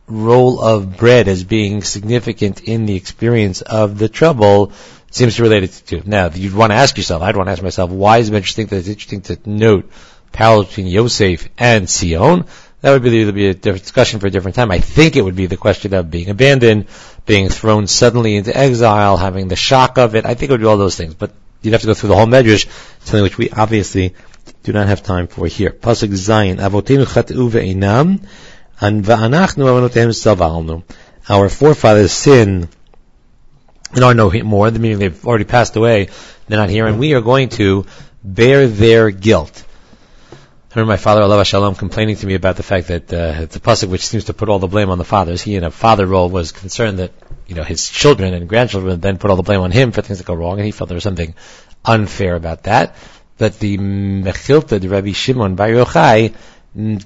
role 0.07 0.59
of 0.59 0.97
bread 0.97 1.27
as 1.27 1.43
being 1.43 1.83
significant 1.83 2.61
in 2.61 2.85
the 2.85 2.95
experience 2.95 3.61
of 3.61 3.97
the 3.97 4.09
trouble 4.09 4.71
seems 5.11 5.35
to 5.35 5.43
relate 5.43 5.63
it 5.63 5.83
to. 5.87 6.01
Now, 6.09 6.29
you'd 6.29 6.53
want 6.53 6.71
to 6.71 6.75
ask 6.75 6.97
yourself, 6.97 7.21
I'd 7.21 7.37
want 7.37 7.47
to 7.47 7.51
ask 7.51 7.63
myself, 7.63 7.91
why 7.91 8.17
is 8.17 8.29
it 8.29 8.35
interesting 8.35 8.67
that 8.67 8.77
it's 8.77 8.87
interesting 8.87 9.21
to 9.21 9.37
note 9.49 9.89
parallels 10.31 10.67
between 10.67 10.87
Yosef 10.87 11.47
and 11.57 11.89
Sion? 11.89 12.45
That 12.81 12.91
would 12.91 13.03
be, 13.03 13.31
be 13.31 13.47
a 13.47 13.53
discussion 13.53 14.19
for 14.19 14.27
a 14.27 14.29
different 14.29 14.55
time. 14.55 14.69
I 14.69 14.79
think 14.79 15.15
it 15.15 15.23
would 15.23 15.35
be 15.35 15.47
the 15.47 15.57
question 15.57 15.93
of 15.95 16.11
being 16.11 16.29
abandoned, 16.29 16.85
being 17.25 17.49
thrown 17.49 17.87
suddenly 17.87 18.35
into 18.35 18.55
exile, 18.55 19.17
having 19.17 19.47
the 19.47 19.55
shock 19.55 19.97
of 19.97 20.15
it. 20.15 20.25
I 20.25 20.35
think 20.35 20.49
it 20.49 20.53
would 20.53 20.61
be 20.61 20.67
all 20.67 20.77
those 20.77 20.95
things. 20.95 21.15
But 21.15 21.33
you'd 21.61 21.71
have 21.71 21.81
to 21.81 21.87
go 21.87 21.93
through 21.95 22.09
the 22.09 22.15
whole 22.15 22.27
medrash, 22.27 22.67
something 22.99 23.23
which 23.23 23.37
we 23.37 23.49
obviously 23.49 24.13
do 24.63 24.73
not 24.73 24.87
have 24.87 25.01
time 25.01 25.27
for 25.27 25.47
here. 25.47 25.71
Pasuk 25.71 26.09
Zayin, 26.09 26.57
Avotenu 26.57 27.05
chat'u 27.05 27.49
ve'inam, 27.49 28.23
and 28.79 29.03
va'anachnu 29.03 29.63
avonotem 29.65 30.09
savalnu. 30.13 30.83
Our 31.29 31.49
forefathers 31.49 32.11
sin 32.11 32.69
and 33.93 34.03
are 34.03 34.13
no 34.13 34.29
more, 34.43 34.69
meaning 34.69 34.99
they've 34.99 35.25
already 35.25 35.45
passed 35.45 35.75
away, 35.75 36.09
they're 36.47 36.59
not 36.59 36.69
here, 36.69 36.85
and 36.85 36.99
we 36.99 37.13
are 37.13 37.21
going 37.21 37.49
to 37.49 37.85
bear 38.23 38.67
their 38.67 39.09
guilt. 39.09 39.63
I 40.69 40.79
remember 40.79 40.91
my 40.91 40.97
father, 40.97 41.21
alav 41.21 41.39
hashalom, 41.39 41.77
complaining 41.77 42.17
to 42.17 42.27
me 42.27 42.33
about 42.33 42.57
the 42.57 42.63
fact 42.63 42.89
that 42.89 43.13
uh, 43.13 43.43
a 43.43 43.47
pasuk 43.47 43.87
which 43.87 44.05
seems 44.05 44.25
to 44.25 44.33
put 44.33 44.49
all 44.49 44.59
the 44.59 44.67
blame 44.67 44.89
on 44.89 44.97
the 44.97 45.05
fathers. 45.05 45.41
He, 45.41 45.55
in 45.55 45.63
a 45.63 45.71
father 45.71 46.05
role, 46.05 46.29
was 46.29 46.51
concerned 46.51 46.99
that 46.99 47.13
you 47.47 47.55
know 47.55 47.63
his 47.63 47.89
children 47.89 48.33
and 48.33 48.49
grandchildren 48.49 48.99
then 48.99 49.17
put 49.17 49.29
all 49.29 49.37
the 49.37 49.43
blame 49.43 49.61
on 49.61 49.71
him 49.71 49.93
for 49.93 50.01
things 50.01 50.17
that 50.17 50.27
go 50.27 50.33
wrong, 50.33 50.57
and 50.57 50.65
he 50.65 50.71
felt 50.71 50.89
there 50.89 50.95
was 50.95 51.05
something 51.05 51.35
unfair 51.85 52.35
about 52.35 52.63
that. 52.63 52.97
But 53.37 53.59
the 53.59 53.77
Mechilta, 53.77 54.81
the 54.81 54.89
Rabbi 54.89 55.13
Shimon 55.13 55.55
Bar 55.55 55.69
Yochai, 55.69 56.35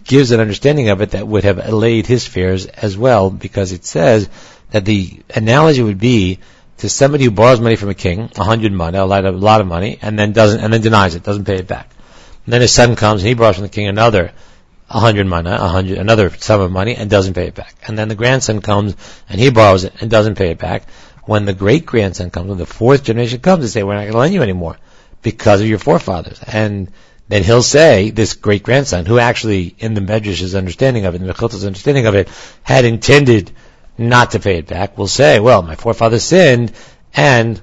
gives 0.04 0.32
an 0.32 0.40
understanding 0.40 0.90
of 0.90 1.02
it 1.02 1.12
that 1.12 1.28
would 1.28 1.44
have 1.44 1.60
allayed 1.64 2.08
his 2.08 2.26
fears 2.26 2.66
as 2.66 2.98
well, 2.98 3.30
because 3.30 3.74
it 3.74 3.86
says 3.86 4.28
that 4.72 4.86
the 4.86 5.22
analogy 5.36 5.84
would 5.84 6.00
be 6.00 6.40
to 6.80 6.90
somebody 6.90 7.26
who 7.26 7.32
borrows 7.32 7.62
money 7.62 7.76
from 7.76 7.90
a 7.90 7.94
king, 7.94 8.32
a 8.38 8.44
hundred 8.44 8.72
money, 8.72 8.98
a 8.98 9.06
lot, 9.06 9.24
of, 9.24 9.36
a 9.36 9.38
lot 9.38 9.62
of 9.62 9.68
money, 9.68 10.00
and 10.02 10.18
then 10.18 10.32
doesn't, 10.32 10.62
and 10.62 10.74
then 10.74 10.82
denies 10.82 11.14
it, 11.14 11.22
doesn't 11.22 11.46
pay 11.46 11.58
it 11.58 11.68
back. 11.68 11.92
And 12.46 12.54
then 12.54 12.62
his 12.62 12.74
son 12.74 12.96
comes 12.96 13.22
and 13.22 13.28
he 13.28 13.34
borrows 13.34 13.56
from 13.56 13.64
the 13.64 13.70
king 13.70 13.88
another 13.88 14.32
a 14.90 15.00
hundred 15.00 15.26
mana, 15.26 15.56
a 15.56 15.68
hundred, 15.68 15.98
another 15.98 16.30
sum 16.30 16.62
of 16.62 16.72
money 16.72 16.96
and 16.96 17.10
doesn't 17.10 17.34
pay 17.34 17.48
it 17.48 17.56
back. 17.56 17.74
And 17.88 17.98
then 17.98 18.10
the 18.10 18.16
grandson 18.16 18.62
comes 18.62 18.96
and 19.30 19.40
he 19.40 19.50
borrows 19.50 19.84
it 19.84 19.94
and 20.02 20.12
doesn't 20.12 20.36
pay 20.36 20.52
it 20.52 20.58
back. 20.58 20.90
When 21.24 21.46
the 21.46 21.54
great 21.54 21.86
grandson 21.86 22.30
comes, 22.30 22.50
when 22.50 22.58
the 22.58 22.66
fourth 22.66 23.04
generation 23.04 23.40
comes, 23.40 23.64
they 23.64 23.70
say, 23.70 23.84
we're 23.84 23.94
not 23.94 24.02
going 24.02 24.12
to 24.12 24.18
lend 24.18 24.34
you 24.34 24.42
anymore 24.42 24.78
because 25.22 25.62
of 25.62 25.68
your 25.68 25.78
forefathers. 25.78 26.42
And 26.46 26.92
then 27.30 27.44
he'll 27.44 27.64
say, 27.64 28.10
this 28.10 28.34
great 28.34 28.64
grandson, 28.64 29.06
who 29.06 29.20
actually, 29.20 29.74
in 29.80 29.94
the 29.94 30.02
Medrash's 30.02 30.56
understanding 30.56 31.06
of 31.06 31.14
it, 31.14 31.22
in 31.22 31.28
the 31.28 31.34
Mechilta's 31.34 31.66
understanding 31.66 32.08
of 32.08 32.16
it, 32.16 32.28
had 32.64 32.84
intended 32.84 33.52
not 33.98 34.32
to 34.32 34.40
pay 34.40 34.58
it 34.58 34.68
back, 34.68 34.98
will 34.98 35.08
say, 35.08 35.40
well, 35.40 35.62
my 35.62 35.76
forefathers 35.76 36.24
sinned 36.24 36.74
and 37.16 37.62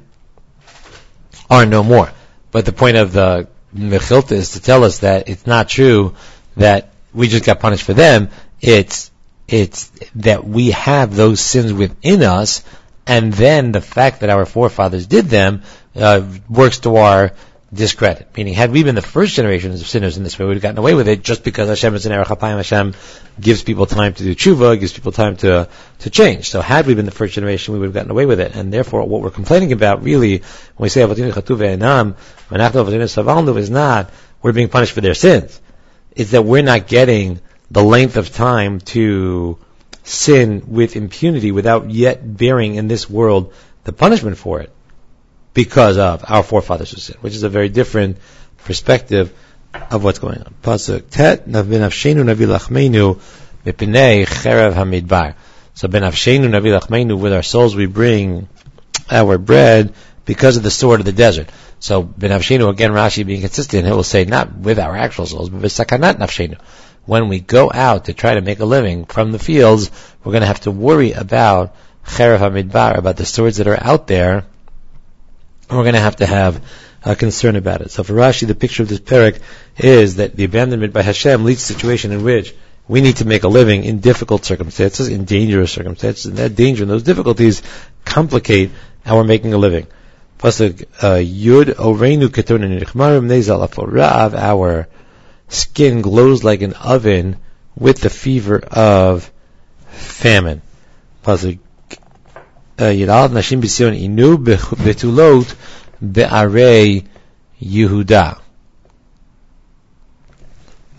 are 1.50 1.66
no 1.66 1.82
more. 1.82 2.11
But 2.50 2.64
the 2.64 2.73
point 2.73 2.97
of 2.97 3.12
the 3.12 3.49
Mechilta 3.75 4.32
is 4.32 4.52
to 4.52 4.60
tell 4.60 4.84
us 4.84 5.00
that 5.00 5.28
it's 5.28 5.46
not 5.46 5.68
true 5.68 6.14
that 6.56 6.90
we 7.12 7.28
just 7.28 7.44
got 7.44 7.60
punished 7.60 7.84
for 7.84 7.94
them. 7.94 8.30
It's, 8.60 9.10
it's 9.46 9.90
that 10.16 10.44
we 10.44 10.72
have 10.72 11.14
those 11.14 11.40
sins 11.40 11.72
within 11.72 12.22
us, 12.22 12.64
and 13.06 13.32
then 13.32 13.72
the 13.72 13.80
fact 13.80 14.20
that 14.20 14.30
our 14.30 14.46
forefathers 14.46 15.06
did 15.06 15.26
them 15.26 15.62
uh, 15.94 16.26
works 16.48 16.80
to 16.80 16.96
our 16.96 17.32
discredit. 17.72 18.28
Meaning, 18.37 18.54
had 18.54 18.70
we 18.72 18.82
been 18.82 18.94
the 18.94 19.02
first 19.02 19.34
generation 19.34 19.72
of 19.72 19.87
sinners 19.87 20.16
in 20.16 20.22
this 20.22 20.38
way, 20.38 20.44
we 20.44 20.48
would 20.48 20.56
have 20.56 20.62
gotten 20.62 20.78
away 20.78 20.94
with 20.94 21.08
it 21.08 21.22
just 21.22 21.44
because 21.44 21.68
Hashem 21.68 21.94
is 21.94 22.06
an 22.06 22.12
Erech 22.12 22.28
HaPayim. 22.28 22.56
Hashem 22.56 22.94
gives 23.38 23.62
people 23.62 23.87
time 23.87 24.14
to 24.14 24.22
do 24.22 24.34
tshuva, 24.34 24.78
gives 24.80 24.92
people 24.92 25.12
time 25.12 25.37
to, 25.38 25.68
to 26.00 26.10
change. 26.10 26.48
So 26.48 26.60
had 26.60 26.87
we 26.87 26.94
been 26.94 27.04
the 27.04 27.10
first 27.10 27.34
generation, 27.34 27.75
we 27.75 27.80
would 27.80 27.87
have 27.87 27.94
gotten 27.94 28.10
away 28.10 28.26
with 28.26 28.40
it. 28.40 28.54
And 28.56 28.72
therefore, 28.72 29.04
what 29.04 29.20
we're 29.20 29.30
complaining 29.30 29.72
about 29.72 30.02
really, 30.02 30.38
when 30.38 30.84
we 30.84 30.88
say 30.88 31.02
Avatinu 31.02 31.32
Chatu 31.32 31.56
Ve'enam, 31.56 32.16
Menachnu 32.48 32.84
Avatinu 32.84 33.04
Savalnu, 33.04 33.56
is 33.58 33.70
not 33.70 34.10
we're 34.40 34.52
being 34.52 34.68
punished 34.68 34.92
for 34.92 35.00
their 35.00 35.14
sins. 35.14 35.60
It's 36.12 36.30
that 36.30 36.42
we're 36.42 36.62
not 36.62 36.87
getting 36.87 37.40
the 37.70 37.82
length 37.82 38.16
of 38.16 38.32
time 38.32 38.80
to 38.80 39.58
sin 40.04 40.62
with 40.68 40.96
impunity 40.96 41.52
without 41.52 41.90
yet 41.90 42.37
bearing 42.37 42.76
in 42.76 42.88
this 42.88 43.10
world 43.10 43.52
the 43.84 43.92
punishment 43.92 44.38
for 44.38 44.60
it 44.60 44.72
because 45.58 45.98
of 45.98 46.24
our 46.28 46.44
forefathers 46.44 46.92
who 46.92 46.98
sinned, 46.98 47.20
which 47.20 47.34
is 47.34 47.42
a 47.42 47.48
very 47.48 47.68
different 47.68 48.18
perspective 48.58 49.36
of 49.90 50.04
what's 50.04 50.20
going 50.20 50.38
on. 50.38 50.54
Pasuk 50.62 51.10
Tet 51.10 51.48
Navinavshenu 51.48 52.22
Navilachmenu 52.22 53.20
Mipnei 53.66 54.24
Cherev 54.24 54.74
Hamidbar. 54.74 55.34
So 55.74 57.16
with 57.16 57.32
our 57.32 57.42
souls 57.42 57.74
we 57.74 57.86
bring 57.86 58.48
our 59.10 59.36
bread 59.36 59.94
because 60.24 60.56
of 60.56 60.62
the 60.62 60.70
sword 60.70 61.00
of 61.00 61.06
the 61.06 61.12
desert. 61.12 61.48
So 61.80 62.04
Benavshenu, 62.04 62.70
again 62.70 62.92
Rashi 62.92 63.26
being 63.26 63.40
consistent, 63.40 63.84
he 63.84 63.90
will 63.90 64.04
say 64.04 64.26
not 64.26 64.56
with 64.56 64.78
our 64.78 64.96
actual 64.96 65.26
souls, 65.26 65.50
but 65.50 65.62
with 65.62 65.72
Sakanat. 65.72 66.60
When 67.04 67.28
we 67.28 67.40
go 67.40 67.68
out 67.74 68.04
to 68.04 68.14
try 68.14 68.34
to 68.34 68.42
make 68.42 68.60
a 68.60 68.64
living 68.64 69.06
from 69.06 69.32
the 69.32 69.40
fields, 69.40 69.90
we're 70.22 70.30
going 70.30 70.42
to 70.42 70.46
have 70.46 70.60
to 70.60 70.70
worry 70.70 71.14
about 71.14 71.74
Cherev 72.04 72.38
Hamidbar, 72.38 72.96
about 72.96 73.16
the 73.16 73.26
swords 73.26 73.56
that 73.56 73.66
are 73.66 73.82
out 73.82 74.06
there 74.06 74.44
we're 75.70 75.82
going 75.82 75.94
to 75.94 76.00
have 76.00 76.16
to 76.16 76.26
have 76.26 76.64
a 77.04 77.14
concern 77.14 77.56
about 77.56 77.80
it. 77.80 77.90
So 77.90 78.02
for 78.02 78.14
Rashi, 78.14 78.46
the 78.46 78.54
picture 78.54 78.82
of 78.82 78.88
this 78.88 79.00
parak 79.00 79.40
is 79.76 80.16
that 80.16 80.34
the 80.34 80.44
abandonment 80.44 80.92
by 80.92 81.02
Hashem 81.02 81.44
leads 81.44 81.66
to 81.66 81.72
a 81.72 81.76
situation 81.76 82.12
in 82.12 82.25
which 82.25 82.54
we 82.88 83.00
need 83.00 83.16
to 83.16 83.26
make 83.26 83.44
a 83.44 83.48
living 83.48 83.84
in 83.84 84.00
difficult 84.00 84.44
circumstances, 84.44 85.08
in 85.08 85.25
dangerous 85.25 85.70
circumstances, 85.70 86.26
and 86.26 86.37
that 86.38 86.56
danger 86.56 86.84
and 86.84 86.90
those 86.90 87.02
difficulties 87.02 87.62
complicate 88.04 88.70
how 89.04 89.16
we're 89.16 89.25
making 89.25 89.52
a 89.52 89.58
living. 89.58 89.87
Uh, 90.40 90.48
Yud 91.18 91.75
Ketunin 92.30 92.80
Rav, 93.92 94.34
our 94.34 94.88
skin 95.48 96.00
glows 96.00 96.44
like 96.44 96.62
an 96.62 96.75
oven 96.75 97.37
with 97.76 98.00
the 98.00 98.10
fever 98.10 98.58
of 98.58 99.30
famine. 99.88 100.62
Pasuk 101.25 101.58
Nashim 102.78 103.61
B'Sion 103.61 103.99
Inu 104.00 104.37
Betulot 104.37 105.54
Yehuda. 107.61 108.40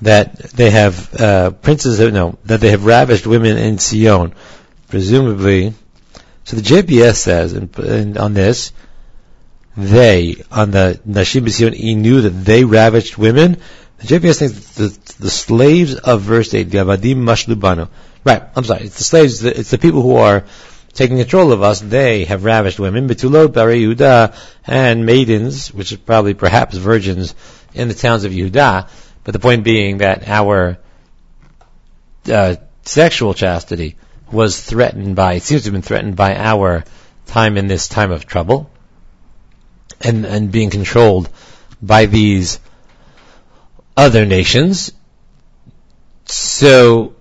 That 0.01 0.37
they 0.37 0.69
have 0.69 1.13
uh, 1.19 1.51
princes, 1.51 1.99
no, 1.99 2.37
that 2.45 2.61
they 2.61 2.71
have 2.71 2.85
ravished 2.85 3.27
women 3.27 3.57
in 3.57 3.77
Sion, 3.77 4.33
presumably. 4.87 5.73
So 6.45 6.55
the 6.55 6.61
JPS 6.61 7.15
says, 7.15 7.53
and, 7.53 7.77
and 7.79 8.17
on 8.17 8.33
this, 8.33 8.71
they, 9.75 10.35
on 10.51 10.71
the 10.71 10.99
Nashim 11.07 11.41
B'Sion 11.41 11.77
Inu, 11.77 12.23
that 12.23 12.29
they 12.29 12.63
ravished 12.63 13.17
women. 13.17 13.57
The 13.97 14.19
JPS 14.19 14.39
thinks 14.39 14.75
the, 14.75 15.13
the 15.19 15.29
slaves 15.29 15.95
of 15.95 16.21
verse 16.21 16.53
8, 16.53 16.69
Gavadim 16.69 17.17
Mashlubano. 17.17 17.89
Right, 18.23 18.43
I'm 18.55 18.63
sorry, 18.63 18.85
it's 18.85 18.97
the 18.97 19.03
slaves, 19.03 19.43
it's 19.43 19.71
the 19.71 19.77
people 19.77 20.01
who 20.01 20.15
are 20.15 20.45
taking 20.93 21.17
control 21.17 21.51
of 21.51 21.61
us, 21.61 21.79
they 21.79 22.25
have 22.25 22.43
ravished 22.43 22.79
women, 22.79 23.07
Betulot, 23.07 23.53
Bari 23.53 23.81
Yehuda, 23.81 24.35
and 24.65 25.05
maidens, 25.05 25.73
which 25.73 25.91
is 25.91 25.97
probably 25.97 26.33
perhaps 26.33 26.75
virgins 26.77 27.35
in 27.73 27.87
the 27.87 27.93
towns 27.93 28.23
of 28.23 28.31
Yehuda. 28.31 28.89
But 29.23 29.33
the 29.33 29.39
point 29.39 29.63
being 29.63 29.99
that 29.99 30.27
our 30.27 30.77
uh, 32.31 32.55
sexual 32.83 33.33
chastity 33.33 33.97
was 34.31 34.61
threatened 34.61 35.15
by, 35.15 35.33
it 35.33 35.43
seems 35.43 35.63
to 35.63 35.67
have 35.67 35.73
been 35.73 35.81
threatened 35.81 36.15
by 36.15 36.35
our 36.35 36.83
time 37.27 37.57
in 37.57 37.67
this 37.67 37.87
time 37.87 38.11
of 38.11 38.25
trouble, 38.25 38.69
and, 40.01 40.25
and 40.25 40.51
being 40.51 40.69
controlled 40.69 41.29
by 41.81 42.05
these 42.05 42.59
other 43.95 44.25
nations. 44.25 44.91
So, 46.25 47.15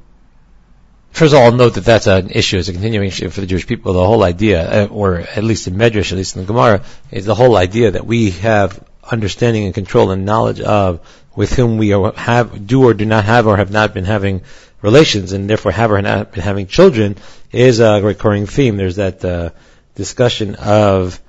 First 1.18 1.34
of 1.34 1.40
all, 1.40 1.46
I'll 1.46 1.52
note 1.52 1.74
that 1.74 1.84
that's 1.84 2.06
an 2.06 2.30
issue, 2.30 2.58
it's 2.58 2.68
a 2.68 2.72
continuing 2.72 3.08
issue 3.08 3.28
for 3.28 3.40
the 3.40 3.46
Jewish 3.48 3.66
people. 3.66 3.92
The 3.92 4.06
whole 4.06 4.22
idea, 4.22 4.84
uh, 4.84 4.86
or 4.86 5.16
at 5.16 5.42
least 5.42 5.66
in 5.66 5.74
Medrash, 5.74 6.12
at 6.12 6.16
least 6.16 6.36
in 6.36 6.42
the 6.42 6.46
Gemara, 6.46 6.84
is 7.10 7.24
the 7.24 7.34
whole 7.34 7.56
idea 7.56 7.90
that 7.90 8.06
we 8.06 8.30
have 8.30 8.80
understanding 9.02 9.64
and 9.64 9.74
control 9.74 10.12
and 10.12 10.24
knowledge 10.24 10.60
of 10.60 11.00
with 11.34 11.52
whom 11.52 11.76
we 11.76 11.92
are, 11.92 12.12
have, 12.12 12.64
do 12.68 12.84
or 12.84 12.94
do 12.94 13.04
not 13.04 13.24
have 13.24 13.48
or 13.48 13.56
have 13.56 13.72
not 13.72 13.94
been 13.94 14.04
having 14.04 14.42
relations 14.80 15.32
and 15.32 15.50
therefore 15.50 15.72
have 15.72 15.90
or 15.90 16.00
not 16.00 16.30
been 16.30 16.44
having 16.44 16.68
children 16.68 17.16
is 17.50 17.80
a 17.80 18.00
recurring 18.00 18.46
theme. 18.46 18.76
There's 18.76 18.94
that 18.94 19.24
uh, 19.24 19.50
discussion 19.96 20.54
of 20.54 21.20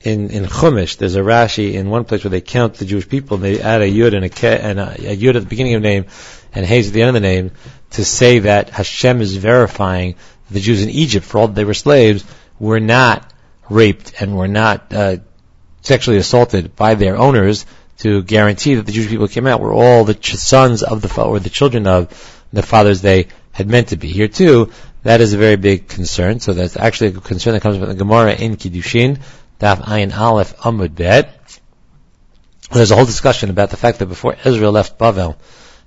in 0.00 0.30
in 0.30 0.44
Chumash. 0.44 0.96
There's 0.96 1.16
a 1.16 1.20
Rashi 1.20 1.74
in 1.74 1.90
one 1.90 2.04
place 2.04 2.24
where 2.24 2.30
they 2.30 2.40
count 2.40 2.74
the 2.74 2.84
Jewish 2.84 3.08
people 3.08 3.36
and 3.36 3.44
they 3.44 3.60
add 3.60 3.82
a 3.82 3.90
yud 3.90 4.14
and 4.14 4.24
a 4.24 4.28
ke, 4.28 4.44
and 4.44 4.78
a, 4.78 4.92
a 4.92 5.16
yud 5.16 5.34
at 5.34 5.42
the 5.42 5.48
beginning 5.48 5.74
of 5.74 5.82
name 5.82 6.06
and 6.56 6.64
haze 6.64 6.88
at 6.88 6.94
the 6.94 7.02
end 7.02 7.08
of 7.08 7.14
the 7.14 7.28
name 7.28 7.50
to 7.90 8.04
say 8.04 8.40
that 8.40 8.70
Hashem 8.70 9.20
is 9.20 9.36
verifying 9.36 10.16
the 10.50 10.58
Jews 10.58 10.82
in 10.82 10.88
Egypt, 10.88 11.26
for 11.26 11.38
all 11.38 11.48
that 11.48 11.54
they 11.54 11.64
were 11.64 11.74
slaves, 11.74 12.24
were 12.58 12.80
not 12.80 13.30
raped 13.68 14.20
and 14.20 14.36
were 14.36 14.48
not 14.48 14.92
uh, 14.92 15.18
sexually 15.82 16.16
assaulted 16.16 16.74
by 16.74 16.94
their 16.94 17.18
owners 17.18 17.66
to 17.98 18.22
guarantee 18.22 18.74
that 18.76 18.86
the 18.86 18.92
Jewish 18.92 19.10
people 19.10 19.28
came 19.28 19.46
out 19.46 19.60
were 19.60 19.72
all 19.72 20.04
the 20.04 20.14
ch- 20.14 20.36
sons 20.36 20.82
of 20.82 21.02
the 21.02 21.22
or 21.22 21.38
the 21.40 21.50
children 21.50 21.86
of 21.86 22.08
the 22.52 22.62
fathers 22.62 23.02
they 23.02 23.28
had 23.52 23.68
meant 23.68 23.88
to 23.88 23.96
be. 23.96 24.08
Here 24.08 24.28
too, 24.28 24.72
that 25.02 25.20
is 25.20 25.34
a 25.34 25.38
very 25.38 25.56
big 25.56 25.88
concern. 25.88 26.40
So 26.40 26.54
that's 26.54 26.76
actually 26.76 27.08
a 27.08 27.20
concern 27.20 27.52
that 27.52 27.60
comes 27.60 27.76
from 27.76 27.88
the 27.88 27.94
Gemara 27.94 28.34
in 28.34 28.56
Kiddushin, 28.56 29.20
Daf 29.60 29.82
Ayin 29.82 30.16
Aleph 30.16 30.56
Amud 30.58 30.94
Bet. 30.94 31.60
There's 32.72 32.90
a 32.90 32.96
whole 32.96 33.04
discussion 33.04 33.50
about 33.50 33.70
the 33.70 33.76
fact 33.76 33.98
that 33.98 34.06
before 34.06 34.36
Ezra 34.42 34.70
left 34.70 34.98
Bavel 34.98 35.36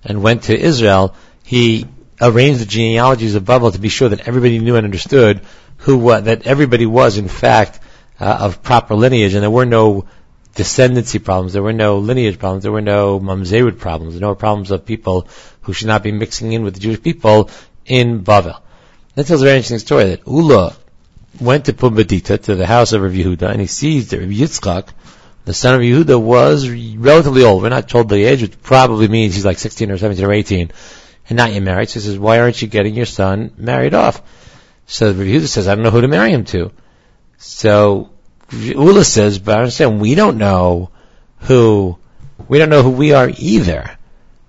and 0.04 0.24
went 0.24 0.44
to 0.44 0.58
Israel, 0.58 1.16
he 1.44 1.86
arranged 2.22 2.62
the 2.62 2.66
genealogies 2.66 3.36
of 3.36 3.46
Babel 3.46 3.72
to 3.72 3.80
be 3.80 3.90
sure 3.90 4.10
that 4.10 4.28
everybody 4.28 4.60
knew 4.60 4.76
and 4.76 4.86
understood 4.86 5.42
who 5.78 6.10
that 6.22 6.46
everybody 6.46 6.86
was 6.86 7.18
in 7.18 7.28
fact 7.28 7.80
uh, 8.20 8.38
of 8.42 8.62
proper 8.62 8.96
lineage, 8.96 9.34
and 9.34 9.44
there 9.44 9.50
were 9.50 9.66
no 9.66 10.06
descendancy 10.56 11.24
problems, 11.24 11.54
there 11.54 11.64
were 11.64 11.74
no 11.74 12.00
lineage 12.00 12.38
problems, 12.38 12.64
there 12.64 12.72
were 12.72 12.82
no 12.82 13.20
mamzerut 13.20 13.80
problems, 13.80 14.14
there 14.14 14.28
were 14.28 14.34
no 14.34 14.36
problems 14.36 14.72
of 14.72 14.86
people 14.86 15.28
who 15.62 15.74
should 15.74 15.88
not 15.88 16.04
be 16.04 16.12
mixing 16.12 16.52
in 16.52 16.64
with 16.64 16.74
the 16.74 16.80
Jewish 16.80 17.02
people 17.02 17.50
in 17.86 18.20
Babel. 18.20 18.62
That 19.16 19.28
tells 19.28 19.42
a 19.42 19.46
very 19.46 19.58
interesting 19.58 19.80
story 19.80 20.06
that 20.06 20.28
Ula 20.28 20.76
went 21.40 21.66
to 21.66 21.74
Pumbedita, 21.74 22.42
to 22.44 22.56
the 22.56 22.66
house 22.66 22.92
of 22.92 23.02
Rav 23.02 23.14
Yehuda, 23.14 23.50
and 23.50 23.62
he 23.62 23.68
sees 23.68 24.10
that 24.10 24.20
Rav 24.20 24.30
Yitzchak, 24.30 24.90
the 25.46 25.54
son 25.54 25.76
of 25.76 25.82
Yehuda, 25.82 26.22
was 26.22 26.70
relatively 26.70 27.44
old. 27.44 27.64
We're 27.64 27.70
not 27.70 27.90
told 27.90 28.10
the 28.10 28.24
age, 28.24 28.42
which 28.42 28.62
probably 28.62 29.08
means 29.08 29.36
he's 29.36 29.46
like 29.46 29.58
16 29.58 29.92
or 29.92 29.98
17 29.98 30.26
or 30.26 30.34
18 30.34 30.72
and 31.30 31.38
not 31.38 31.54
yet 31.54 31.62
married. 31.62 31.90
So 31.90 32.00
he 32.00 32.06
says, 32.06 32.20
why 32.20 32.40
aren't 32.40 32.62
you 32.62 32.68
getting 32.68 32.96
your 32.96 33.06
son 33.06 33.52
married 33.58 33.94
off? 33.94 34.22
So 34.88 35.14
Yehuda 35.14 35.48
says, 35.48 35.68
I 35.68 35.76
don't 35.76 35.84
know 35.84 35.92
who 35.92 36.02
to 36.02 36.08
marry 36.08 36.32
him 36.32 36.46
to. 36.46 36.72
So 37.38 38.10
Ula 38.52 39.04
says, 39.06 39.40
but 39.40 39.56
I 39.56 39.60
understand, 39.60 40.02
we 40.02 40.16
don't 40.16 40.38
know 40.38 40.90
who, 41.42 41.98
we 42.48 42.58
don't 42.58 42.70
know 42.70 42.84
who 42.84 42.92
we 42.92 43.14
are 43.14 43.30
either. 43.38 43.92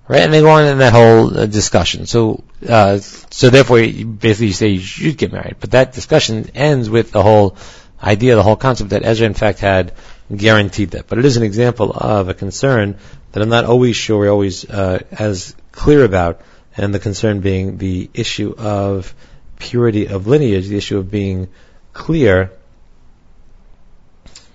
Right? 0.08 0.22
And 0.22 0.32
they 0.32 0.40
go 0.40 0.50
on 0.50 0.64
in 0.64 0.78
that 0.78 0.92
whole 0.92 1.38
uh, 1.38 1.46
discussion. 1.46 2.06
So, 2.06 2.42
uh, 2.68 2.98
so 2.98 3.48
therefore, 3.48 3.78
you 3.78 4.06
basically 4.06 4.48
you 4.48 4.52
say 4.52 4.68
you 4.68 4.80
should 4.80 5.16
get 5.16 5.30
married. 5.30 5.56
But 5.60 5.70
that 5.70 5.92
discussion 5.92 6.50
ends 6.54 6.90
with 6.90 7.12
the 7.12 7.22
whole 7.22 7.56
idea, 8.02 8.34
the 8.34 8.42
whole 8.42 8.56
concept 8.56 8.90
that 8.90 9.04
Ezra 9.04 9.26
in 9.26 9.34
fact 9.34 9.60
had 9.60 9.92
guaranteed 10.34 10.92
that. 10.92 11.06
But 11.08 11.18
it 11.18 11.24
is 11.24 11.36
an 11.36 11.42
example 11.42 11.92
of 11.92 12.28
a 12.28 12.34
concern 12.34 12.96
that 13.32 13.42
I'm 13.42 13.48
not 13.48 13.64
always 13.64 13.96
sure, 13.96 14.28
always 14.28 14.68
uh, 14.68 15.02
as 15.10 15.54
clear 15.72 16.04
about 16.04 16.40
and 16.76 16.94
the 16.94 17.00
concern 17.00 17.40
being 17.40 17.78
the 17.78 18.10
issue 18.14 18.54
of 18.56 19.14
purity 19.58 20.06
of 20.06 20.26
lineage, 20.26 20.68
the 20.68 20.76
issue 20.76 20.98
of 20.98 21.10
being 21.10 21.48
clear 21.92 22.52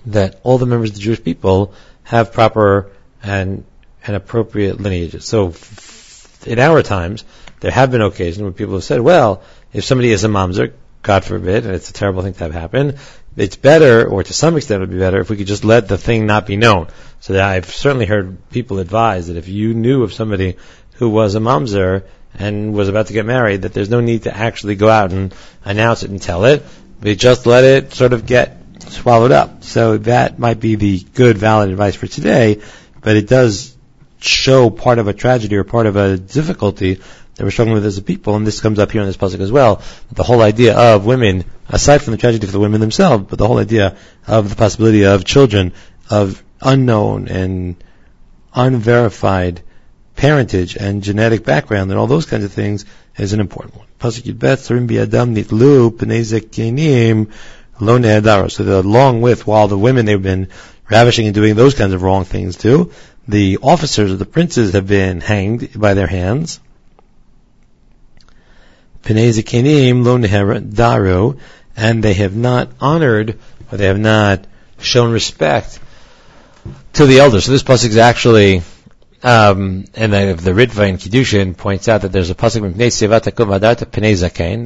that 0.08 0.39
all 0.44 0.58
the 0.58 0.65
members 0.65 0.91
of 0.91 0.96
the 0.96 1.01
Jewish 1.01 1.24
people 1.24 1.74
have 2.03 2.32
proper 2.32 2.91
and 3.22 3.65
and 4.05 4.15
appropriate 4.15 4.79
lineages. 4.79 5.25
So 5.25 5.53
in 6.46 6.60
our 6.60 6.84
times, 6.84 7.25
there 7.60 7.72
have 7.72 7.91
been 7.91 8.01
occasions 8.01 8.44
when 8.44 8.53
people 8.53 8.75
have 8.75 8.84
said, 8.84 9.01
well, 9.01 9.41
if 9.74 9.84
somebody 9.84 10.12
is 10.12 10.24
a 10.24 10.27
mamzer, 10.27 10.74
God 11.01 11.24
forbid, 11.24 11.65
and 11.65 11.74
it's 11.74 11.89
a 11.89 11.94
terrible 11.94 12.22
thing 12.22 12.34
to 12.34 12.44
have 12.44 12.53
happen, 12.53 12.98
it's 13.38 13.56
better, 13.56 14.08
or 14.08 14.24
to 14.24 14.34
some 14.34 14.56
extent 14.56 14.82
it 14.82 14.88
would 14.88 14.92
be 14.92 15.00
better, 15.00 15.20
if 15.20 15.30
we 15.30 15.38
could 15.38 15.48
just 15.48 15.65
let 15.65 15.88
the 15.88 15.98
thing 15.98 16.25
not 16.25 16.46
be 16.46 16.56
known. 16.56 16.88
So 17.20 17.34
that 17.34 17.44
I've 17.44 17.65
certainly 17.65 18.06
heard 18.06 18.50
people 18.50 18.80
advise 18.80 19.27
that 19.27 19.38
if 19.38 19.48
you 19.48 19.74
knew 19.74 20.04
of 20.04 20.13
somebody 20.13 20.58
who 20.94 21.10
was 21.10 21.36
a 21.36 21.39
mamzer 21.39 22.04
and 22.38 22.74
was 22.74 22.89
about 22.89 23.08
to 23.08 23.13
get 23.13 23.25
married, 23.25 23.63
that 23.63 23.74
there's 23.74 23.89
no 23.89 24.01
need 24.01 24.24
to 24.24 24.36
actually 24.36 24.75
go 24.75 24.89
out 24.89 25.12
and 25.12 25.34
announce 25.63 26.04
it 26.04 26.12
and 26.12 26.22
tell 26.22 26.46
it, 26.46 26.63
We 27.01 27.15
just 27.15 27.46
let 27.46 27.63
it 27.63 27.94
sort 27.94 28.13
of 28.13 28.25
get 28.25 28.58
swallowed 28.89 29.32
up. 29.32 29.63
So 29.63 29.98
that 30.00 30.39
might 30.39 30.60
be 30.60 30.75
the 30.75 31.00
good, 31.13 31.38
valid 31.38 31.70
advice 31.70 31.96
for 31.96 32.08
today, 32.08 32.62
but 33.01 33.15
it 33.15 33.27
does 33.27 33.75
show 34.20 34.70
part 34.70 35.00
of 35.00 35.08
a 35.08 35.13
tragedy 35.13 35.56
or 35.56 35.63
part 35.63 35.86
of 35.88 35.96
a 35.96 36.18
difficulty 36.18 37.01
that 37.36 37.44
we're 37.44 37.51
struggling 37.51 37.75
with 37.75 37.86
as 37.86 37.98
a 37.98 38.01
people, 38.01 38.36
and 38.36 38.48
this 38.48 38.62
comes 38.62 38.80
up 38.80 38.92
here 38.92 39.01
in 39.01 39.08
this 39.08 39.18
pasuk 39.18 39.39
as 39.39 39.51
well. 39.51 39.82
The 40.12 40.24
whole 40.24 40.42
idea 40.42 40.77
of 40.77 41.06
women, 41.06 41.44
aside 41.68 42.01
from 42.01 42.12
the 42.12 42.18
tragedy 42.18 42.46
for 42.46 42.51
the 42.51 42.60
women 42.60 42.82
themselves, 42.82 43.25
but 43.30 43.39
the 43.39 43.48
whole 43.48 43.58
idea 43.58 43.98
of 44.27 44.50
the 44.50 44.56
possibility 44.56 45.06
of 45.06 45.25
children 45.25 45.74
of 46.10 46.44
unknown 46.62 47.27
and 47.27 47.75
unverified 48.54 49.62
parentage 50.15 50.77
and 50.77 51.04
genetic 51.04 51.44
background 51.44 51.92
and 51.92 52.00
all 52.00 52.08
those 52.08 52.25
kinds 52.25 52.46
of 52.46 52.54
things 52.54 52.86
is 53.18 53.34
an 53.34 53.39
important 53.39 53.75
one. 53.75 53.88
Pasuk 54.00 54.24
Yudbet, 54.24 55.01
Adam 55.01 55.36
Nitlu 55.36 55.92
Lo 57.82 58.48
So 58.48 58.63
the 58.63 58.80
along 58.80 59.22
with 59.22 59.46
while 59.46 59.68
the 59.68 59.77
women 59.77 60.06
they've 60.06 60.22
been 60.22 60.48
ravishing 60.89 61.25
and 61.25 61.36
doing 61.36 61.56
those 61.56 61.74
kinds 61.74 61.94
of 61.94 62.01
wrong 62.01 62.24
things 62.24 62.56
too, 62.56 62.92
the 63.27 63.58
officers 63.62 64.12
of 64.12 64.20
the 64.20 64.25
princes 64.25 64.74
have 64.74 64.88
been 64.88 65.20
hanged 65.20 65.77
by 65.80 65.94
their 65.94 66.08
hands. 66.08 66.60
Daru, 70.74 71.39
and 71.77 72.03
they 72.03 72.13
have 72.13 72.35
not 72.35 72.69
honored 72.79 73.39
or 73.71 73.77
they 73.77 73.85
have 73.85 74.00
not 74.00 74.45
shown 74.79 75.12
respect 75.12 75.79
to 76.93 77.05
the 77.05 77.19
elders. 77.19 77.45
So 77.45 77.51
this 77.51 77.63
pasuk 77.63 77.89
is 77.89 77.97
actually, 77.97 78.62
um, 79.24 79.85
and 79.93 80.13
the, 80.13 80.38
the 80.39 80.51
Ritva 80.51 80.89
in 80.89 80.97
Kiddushin 80.97 81.55
points 81.55 81.88
out 81.88 82.01
that 82.01 82.12
there's 82.12 82.29
a 82.29 82.35
pasuk 82.35 82.74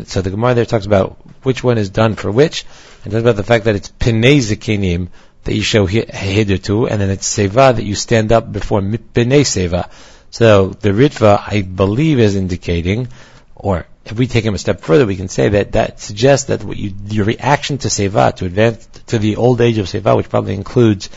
So 0.08 0.22
the 0.22 0.30
Gemara 0.30 0.54
there 0.54 0.66
talks 0.66 0.86
about 0.86 1.18
which 1.44 1.64
one 1.64 1.78
is 1.78 1.90
done 1.90 2.16
for 2.16 2.32
which, 2.32 2.66
and 3.04 3.12
talks 3.12 3.22
about 3.22 3.36
the 3.36 3.44
fact 3.44 3.66
that 3.66 3.76
it's 3.76 3.90
Pnei 3.90 4.38
Zakenim 4.40 5.10
that 5.44 5.56
you 5.56 5.62
show 5.62 5.88
hidur, 5.88 6.88
and 6.90 7.02
then 7.02 7.10
it's 7.10 7.38
Seva 7.38 7.76
that 7.76 7.84
you 7.84 7.96
stand 7.96 8.32
up 8.32 8.52
before 8.52 8.82
Pnei 8.82 9.42
Seva. 9.42 9.90
So 10.32 10.70
the 10.70 10.90
Ritva, 10.90 11.42
I 11.46 11.62
believe, 11.62 12.20
is 12.20 12.36
indicating, 12.36 13.08
or 13.56 13.88
if 14.06 14.18
we 14.18 14.28
take 14.28 14.46
him 14.46 14.56
a 14.56 14.58
step 14.58 14.82
further, 14.82 15.06
we 15.06 15.16
can 15.16 15.28
say 15.28 15.50
that 15.50 15.74
that 15.74 16.00
suggests 16.00 16.48
that 16.48 16.64
you, 16.76 16.94
your 17.08 17.26
reaction 17.26 17.78
to 17.80 17.90
Seva, 17.90 18.36
to 18.36 18.46
advance 18.46 18.86
to 19.08 19.20
the 19.20 19.36
old 19.36 19.62
age 19.62 19.78
of 19.78 19.88
Seva, 19.88 20.16
which 20.16 20.30
probably 20.30 20.56
includes 20.56 21.10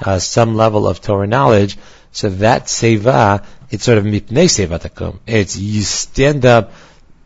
uh, 0.00 0.18
some 0.18 0.56
level 0.56 0.88
of 0.88 1.00
Torah 1.00 1.26
knowledge, 1.26 1.76
so 2.10 2.30
that 2.30 2.64
Seva, 2.64 3.44
it's 3.70 3.84
sort 3.84 3.98
of 3.98 4.04
mipnei 4.04 4.48
Seva 4.48 4.80
takum. 4.80 5.18
It's 5.26 5.56
you 5.56 5.82
stand 5.82 6.44
up 6.44 6.72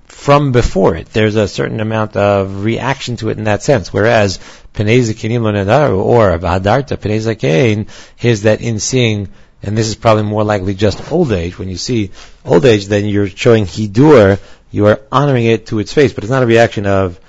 from 0.06 0.52
before 0.52 0.96
it. 0.96 1.08
There's 1.12 1.36
a 1.36 1.48
certain 1.48 1.80
amount 1.80 2.16
of 2.16 2.64
reaction 2.64 3.16
to 3.18 3.28
it 3.28 3.38
in 3.38 3.44
that 3.44 3.62
sense. 3.62 3.92
Whereas 3.92 4.38
Pnei 4.74 5.00
Zakinim 5.00 5.44
or 5.44 6.38
Vahadarta 6.38 6.96
Pnei 6.96 7.88
is 8.22 8.42
that 8.42 8.60
in 8.60 8.80
seeing 8.80 9.28
and 9.62 9.76
this 9.76 9.88
is 9.88 9.96
probably 9.96 10.22
more 10.22 10.44
likely 10.44 10.74
just 10.74 11.10
old 11.10 11.32
age. 11.32 11.58
When 11.58 11.68
you 11.68 11.76
see 11.76 12.10
old 12.44 12.64
age, 12.64 12.86
then 12.86 13.06
you're 13.06 13.26
showing 13.26 13.64
hidur, 13.64 14.38
you 14.70 14.86
are 14.86 15.00
honoring 15.10 15.46
it 15.46 15.66
to 15.66 15.78
its 15.78 15.92
face, 15.92 16.12
but 16.12 16.24
it's 16.24 16.30
not 16.30 16.42
a 16.42 16.46
reaction 16.46 16.86
of 16.86 17.20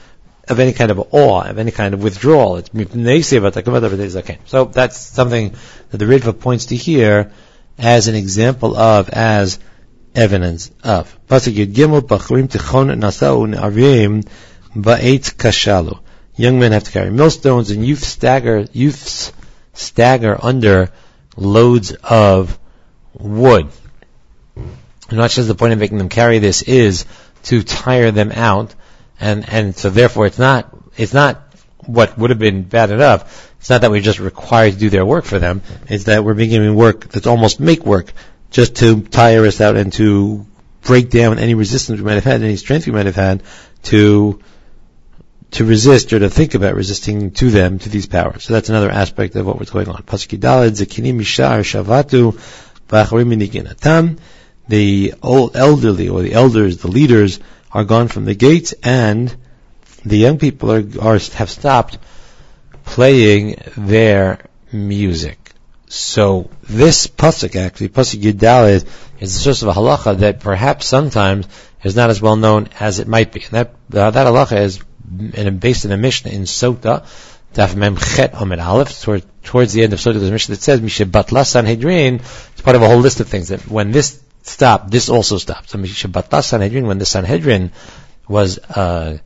of 0.47 0.59
any 0.59 0.71
kind 0.71 0.91
of 0.91 1.13
awe, 1.13 1.41
of 1.41 1.57
any 1.57 1.71
kind 1.71 1.93
of 1.93 2.01
withdrawal. 2.01 2.55
It's 2.57 2.69
so 4.45 4.65
that's 4.65 4.97
something 4.97 5.55
that 5.89 5.97
the 5.97 6.05
Ritva 6.05 6.39
points 6.39 6.67
to 6.67 6.75
here 6.75 7.33
as 7.77 8.07
an 8.07 8.15
example 8.15 8.75
of, 8.75 9.09
as 9.09 9.59
evidence 10.15 10.71
of. 10.83 11.17
Young 16.39 16.59
men 16.59 16.71
have 16.71 16.83
to 16.83 16.91
carry 16.91 17.09
millstones, 17.09 17.71
and 17.71 17.85
youth 17.85 18.03
stagger, 18.03 18.67
youths 18.71 19.31
stagger 19.73 20.37
under 20.41 20.91
loads 21.35 21.91
of 22.03 22.57
wood. 23.13 23.67
And 24.55 25.17
much 25.17 25.37
as 25.37 25.47
the 25.47 25.55
point 25.55 25.73
of 25.73 25.79
making 25.79 25.97
them 25.97 26.09
carry 26.09 26.39
this 26.39 26.61
is 26.63 27.05
to 27.47 27.63
tire 27.63 28.11
them 28.11 28.31
out, 28.31 28.75
and 29.19 29.47
and 29.49 29.75
so 29.75 29.89
therefore 29.89 30.25
it's 30.25 30.39
not 30.39 30.75
it's 30.97 31.13
not 31.13 31.41
what 31.85 32.17
would 32.17 32.29
have 32.29 32.39
been 32.39 32.63
bad 32.63 32.91
enough. 32.91 33.53
It's 33.59 33.69
not 33.69 33.81
that 33.81 33.91
we're 33.91 34.01
just 34.01 34.19
required 34.19 34.73
to 34.73 34.79
do 34.79 34.89
their 34.89 35.05
work 35.05 35.25
for 35.25 35.39
them. 35.39 35.61
It's 35.87 36.05
that 36.05 36.23
we're 36.23 36.35
given 36.35 36.75
work 36.75 37.07
that's 37.07 37.27
almost 37.27 37.59
make 37.59 37.85
work, 37.85 38.11
just 38.51 38.77
to 38.77 39.01
tire 39.01 39.45
us 39.45 39.61
out 39.61 39.77
and 39.77 39.91
to 39.93 40.45
break 40.81 41.09
down 41.09 41.39
any 41.39 41.53
resistance 41.53 41.99
we 41.99 42.05
might 42.05 42.15
have 42.15 42.23
had, 42.23 42.41
any 42.41 42.55
strength 42.55 42.85
we 42.85 42.93
might 42.93 43.05
have 43.05 43.15
had 43.15 43.43
to 43.83 44.39
to 45.51 45.65
resist 45.65 46.11
or 46.11 46.19
to 46.19 46.29
think 46.29 46.55
about 46.55 46.75
resisting 46.75 47.31
to 47.31 47.49
them, 47.49 47.79
to 47.79 47.89
these 47.89 48.05
powers. 48.05 48.43
So 48.43 48.53
that's 48.53 48.69
another 48.69 48.91
aspect 48.91 49.35
of 49.35 49.45
what 49.45 49.57
was 49.57 49.69
going 49.69 49.87
on. 49.87 50.03
The 54.67 55.13
old 55.21 55.55
elderly 55.55 56.09
or 56.09 56.21
the 56.21 56.33
elders, 56.33 56.77
the 56.77 56.87
leaders, 56.89 57.39
are 57.71 57.83
gone 57.83 58.07
from 58.07 58.25
the 58.25 58.35
gates, 58.35 58.73
and 58.83 59.33
the 60.05 60.17
young 60.17 60.37
people 60.37 60.71
are, 60.71 60.85
are 60.99 61.19
have 61.35 61.49
stopped 61.49 61.97
playing 62.85 63.61
their 63.77 64.45
music. 64.71 65.51
So 65.89 66.49
this 66.63 67.07
pasuk 67.07 67.55
actually, 67.55 67.89
pasuk 67.89 68.21
Yudalid, 68.21 68.87
is 69.19 69.33
the 69.33 69.39
source 69.39 69.61
of 69.61 69.69
a 69.69 69.73
halacha 69.73 70.17
that 70.19 70.41
perhaps 70.41 70.85
sometimes 70.85 71.47
is 71.83 71.95
not 71.95 72.09
as 72.09 72.21
well 72.21 72.35
known 72.35 72.69
as 72.79 72.99
it 72.99 73.07
might 73.07 73.31
be. 73.31 73.41
And 73.43 73.51
that 73.51 73.75
uh, 73.93 74.11
that 74.11 74.27
halacha 74.27 74.61
is 74.61 74.79
in, 75.33 75.57
based 75.59 75.85
in 75.85 75.91
a 75.91 75.97
Mishnah 75.97 76.31
in 76.31 76.43
Sota, 76.43 77.05
Daf 77.53 77.75
Mem 77.75 77.95
Chet 77.95 78.33
Aleph, 78.35 79.01
toward, 79.01 79.23
towards 79.43 79.73
the 79.73 79.83
end 79.83 79.93
of 79.93 79.99
Sota, 79.99 80.13
there's 80.13 80.29
a 80.29 80.31
Mishnah 80.31 80.55
that 80.55 80.61
says 80.61 80.81
Mishe 80.81 81.09
Batla 81.09 81.45
Sanhedrin. 81.45 82.15
It's 82.15 82.61
part 82.61 82.75
of 82.75 82.81
a 82.81 82.87
whole 82.87 82.99
list 82.99 83.19
of 83.19 83.27
things 83.29 83.49
that 83.49 83.61
when 83.67 83.91
this 83.91 84.21
stopped, 84.47 84.91
this 84.91 85.09
also 85.09 85.37
stopped. 85.37 85.69
So 85.69 85.77
Mishe 85.77 86.11
Batla 86.11 86.43
Sanhedrin, 86.43 86.87
when 86.87 86.97
the 86.97 87.05
Sanhedrin 87.05 87.71
was 88.27 88.57
uh, 88.59 89.17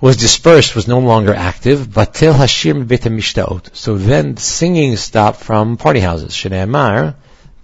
was 0.00 0.16
dispersed, 0.16 0.74
was 0.74 0.88
no 0.88 0.98
longer 0.98 1.34
active. 1.34 1.92
But 1.92 2.14
till 2.14 2.32
Hashir 2.32 2.86
Bet 2.86 3.02
Mishtaot. 3.02 3.74
So 3.74 3.96
then 3.96 4.36
singing 4.36 4.96
stopped 4.96 5.40
from 5.40 5.76
party 5.76 6.00
houses. 6.00 6.32
Shneimar 6.32 7.14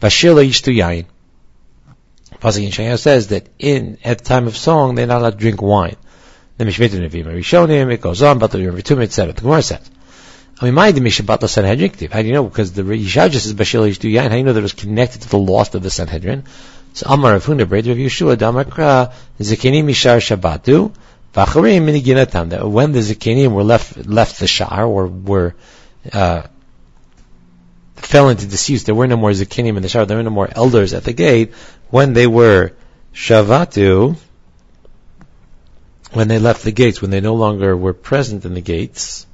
Bashir 0.01 0.35
Lo 0.35 0.43
Yishtu 0.43 0.75
Yain. 0.75 1.07
Pasuk 2.41 2.79
in 2.79 2.99
says 2.99 3.29
that 3.29 3.49
in 3.59 3.99
at 4.05 4.19
the 4.19 4.25
time 4.25 4.47
of 4.47 4.57
song 4.57 4.95
they're 4.95 5.07
not 5.07 5.21
allowed 5.21 5.31
to 5.31 5.37
drink 5.39 5.61
wine 5.61 5.97
the 6.59 6.65
Mishmit 6.65 6.91
Nevi'im 6.91 7.25
Rishonim, 7.25 7.93
it 7.93 8.01
goes 8.01 8.21
on, 8.21 8.39
but 8.39 8.51
the 8.51 8.59
Ritum, 8.59 9.01
etc. 9.01 9.33
The 9.33 9.43
Gemara 9.43 9.63
says, 9.63 9.91
I 10.61 10.65
mean, 10.65 10.75
my 10.75 10.91
Misha 10.91 11.23
Batla 11.23 11.49
Sanhedrin 11.49 12.11
How 12.11 12.21
do 12.21 12.27
you 12.27 12.33
know? 12.33 12.45
Because 12.45 12.73
the 12.73 12.83
Yishajis 12.83 13.47
is 13.47 13.55
Bashil 13.55 13.89
Yishdu 13.89 14.13
Yain. 14.13 14.23
How 14.23 14.29
do 14.31 14.37
you 14.39 14.43
know 14.43 14.53
that 14.53 14.59
it 14.59 14.63
was 14.63 14.73
connected 14.73 15.23
to 15.23 15.29
the 15.29 15.39
loss 15.39 15.73
of 15.75 15.83
the 15.83 15.91
Sanhedrin? 15.91 16.45
So 16.95 17.07
Amar 17.09 17.37
of 17.37 17.45
Hunda, 17.45 17.65
Braid 17.65 17.87
of 17.87 17.97
Yeshua, 17.97 18.37
Damakra, 18.37 19.13
Zikini 19.39 19.85
Mishar 19.85 20.19
Shabbatu, 20.19 20.93
Vacharim 21.33 21.83
Miniginatam. 21.83 22.51
That 22.51 22.69
when 22.69 22.91
the 22.91 22.99
Zikinim 22.99 23.53
were 23.53 23.63
left, 23.63 24.05
left 24.07 24.41
the 24.41 24.49
Shar, 24.49 24.85
or 24.85 25.07
were, 25.07 25.55
uh, 26.13 26.43
fell 27.95 28.29
into 28.29 28.47
disuse, 28.47 28.83
there 28.83 28.97
were 28.97 29.07
no 29.07 29.17
more 29.17 29.31
Zikinim 29.31 29.77
in 29.77 29.83
the 29.83 29.89
Shar, 29.89 30.07
there 30.07 30.17
were 30.17 30.25
no 30.25 30.31
more 30.31 30.49
elders 30.51 30.93
at 30.93 31.05
the 31.05 31.13
gate, 31.13 31.53
when 31.91 32.15
they 32.15 32.27
were 32.27 32.73
Shavatu, 33.15 34.17
when 36.13 36.27
they 36.27 36.41
left 36.41 36.65
the 36.65 36.73
gates, 36.73 37.01
when 37.01 37.13
they 37.13 37.21
no 37.21 37.35
longer 37.35 37.77
were 37.77 37.93
present 37.93 38.45
in 38.45 38.55
the 38.55 38.61
gates, 38.61 39.27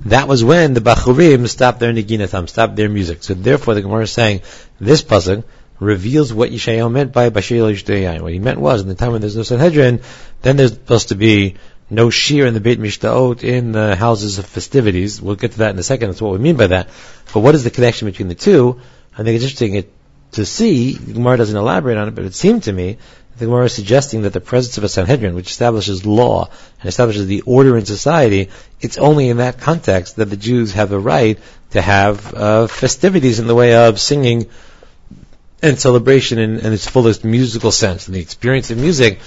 that 0.00 0.28
was 0.28 0.44
when 0.44 0.74
the 0.74 0.80
Bachurim 0.80 1.48
stopped 1.48 1.80
their 1.80 1.92
Niginatam, 1.92 2.48
stopped 2.48 2.76
their 2.76 2.88
music. 2.88 3.22
So 3.22 3.34
therefore 3.34 3.74
the 3.74 3.82
Gemara 3.82 4.04
is 4.04 4.12
saying, 4.12 4.42
this 4.80 5.02
pasuk 5.02 5.44
reveals 5.80 6.32
what 6.32 6.50
Yishayahu 6.50 6.90
meant 6.90 7.12
by 7.12 7.30
Bashir 7.30 7.72
Yishdayayin. 7.72 8.20
What 8.20 8.32
he 8.32 8.38
meant 8.38 8.60
was, 8.60 8.82
in 8.82 8.88
the 8.88 8.94
time 8.94 9.12
when 9.12 9.20
there's 9.20 9.36
no 9.36 9.42
Sanhedrin, 9.42 10.00
then 10.42 10.56
there's 10.56 10.72
supposed 10.72 11.08
to 11.08 11.14
be 11.14 11.56
no 11.90 12.10
shear 12.10 12.46
in 12.46 12.54
the 12.54 12.60
Beit 12.60 12.78
Mishtaot 12.78 13.42
in 13.42 13.72
the 13.72 13.96
houses 13.96 14.38
of 14.38 14.46
festivities. 14.46 15.22
We'll 15.22 15.36
get 15.36 15.52
to 15.52 15.58
that 15.58 15.70
in 15.70 15.78
a 15.78 15.82
second. 15.82 16.10
That's 16.10 16.20
what 16.20 16.32
we 16.32 16.38
mean 16.38 16.56
by 16.56 16.68
that. 16.68 16.88
But 17.32 17.40
what 17.40 17.54
is 17.54 17.64
the 17.64 17.70
connection 17.70 18.06
between 18.06 18.28
the 18.28 18.34
two? 18.34 18.80
I 19.14 19.22
think 19.22 19.36
it's 19.36 19.44
interesting 19.44 19.84
to 20.32 20.44
see. 20.44 20.94
Gemara 20.94 21.38
doesn't 21.38 21.56
elaborate 21.56 21.96
on 21.96 22.08
it, 22.08 22.14
but 22.14 22.24
it 22.24 22.34
seemed 22.34 22.64
to 22.64 22.72
me 22.72 22.98
the 23.38 23.46
Gemara 23.46 23.66
is 23.66 23.74
suggesting 23.74 24.22
that 24.22 24.32
the 24.32 24.40
presence 24.40 24.78
of 24.78 24.84
a 24.84 24.88
Sanhedrin, 24.88 25.34
which 25.34 25.50
establishes 25.50 26.04
law 26.04 26.48
and 26.80 26.88
establishes 26.88 27.26
the 27.26 27.42
order 27.42 27.76
in 27.76 27.86
society, 27.86 28.50
it's 28.80 28.98
only 28.98 29.28
in 29.28 29.38
that 29.38 29.60
context 29.60 30.16
that 30.16 30.26
the 30.26 30.36
Jews 30.36 30.72
have 30.72 30.92
a 30.92 30.98
right 30.98 31.38
to 31.70 31.80
have 31.80 32.34
uh, 32.34 32.66
festivities 32.66 33.38
in 33.38 33.46
the 33.46 33.54
way 33.54 33.74
of 33.74 34.00
singing 34.00 34.48
and 35.62 35.78
celebration 35.78 36.38
in, 36.38 36.58
in, 36.60 36.72
its 36.72 36.86
fullest 36.86 37.24
musical 37.24 37.72
sense. 37.72 38.06
And 38.06 38.14
the 38.14 38.20
experience 38.20 38.70
of 38.70 38.78
music 38.78 39.20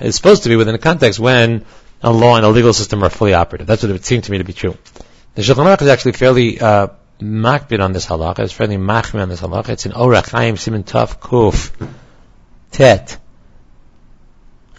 is 0.00 0.16
supposed 0.16 0.44
to 0.44 0.48
be 0.48 0.56
within 0.56 0.74
a 0.74 0.78
context 0.78 1.18
when 1.18 1.64
a 2.02 2.12
law 2.12 2.36
and 2.36 2.44
a 2.44 2.48
legal 2.48 2.72
system 2.72 3.02
are 3.02 3.10
fully 3.10 3.34
operative. 3.34 3.66
That's 3.66 3.82
what 3.82 3.90
it 3.90 3.92
would 3.92 4.04
seem 4.04 4.22
to 4.22 4.30
me 4.30 4.38
to 4.38 4.44
be 4.44 4.52
true. 4.52 4.76
The 5.34 5.42
Shulchan 5.42 5.66
Aruch 5.66 5.82
is 5.82 5.88
actually 5.88 6.12
fairly 6.12 6.60
uh, 6.60 6.88
on 7.20 7.92
this 7.92 8.06
halacha. 8.06 8.40
It's 8.40 8.52
fairly 8.52 8.76
machmir 8.76 9.22
on 9.22 9.28
this 9.28 9.40
halacha. 9.40 9.70
It's 9.70 9.86
in 9.86 9.92
Orach 9.92 10.30
Chaim 10.30 10.56
Siman 10.56 10.84
Tov 10.84 11.18
Kuf 11.18 11.72
Tet. 12.70 13.18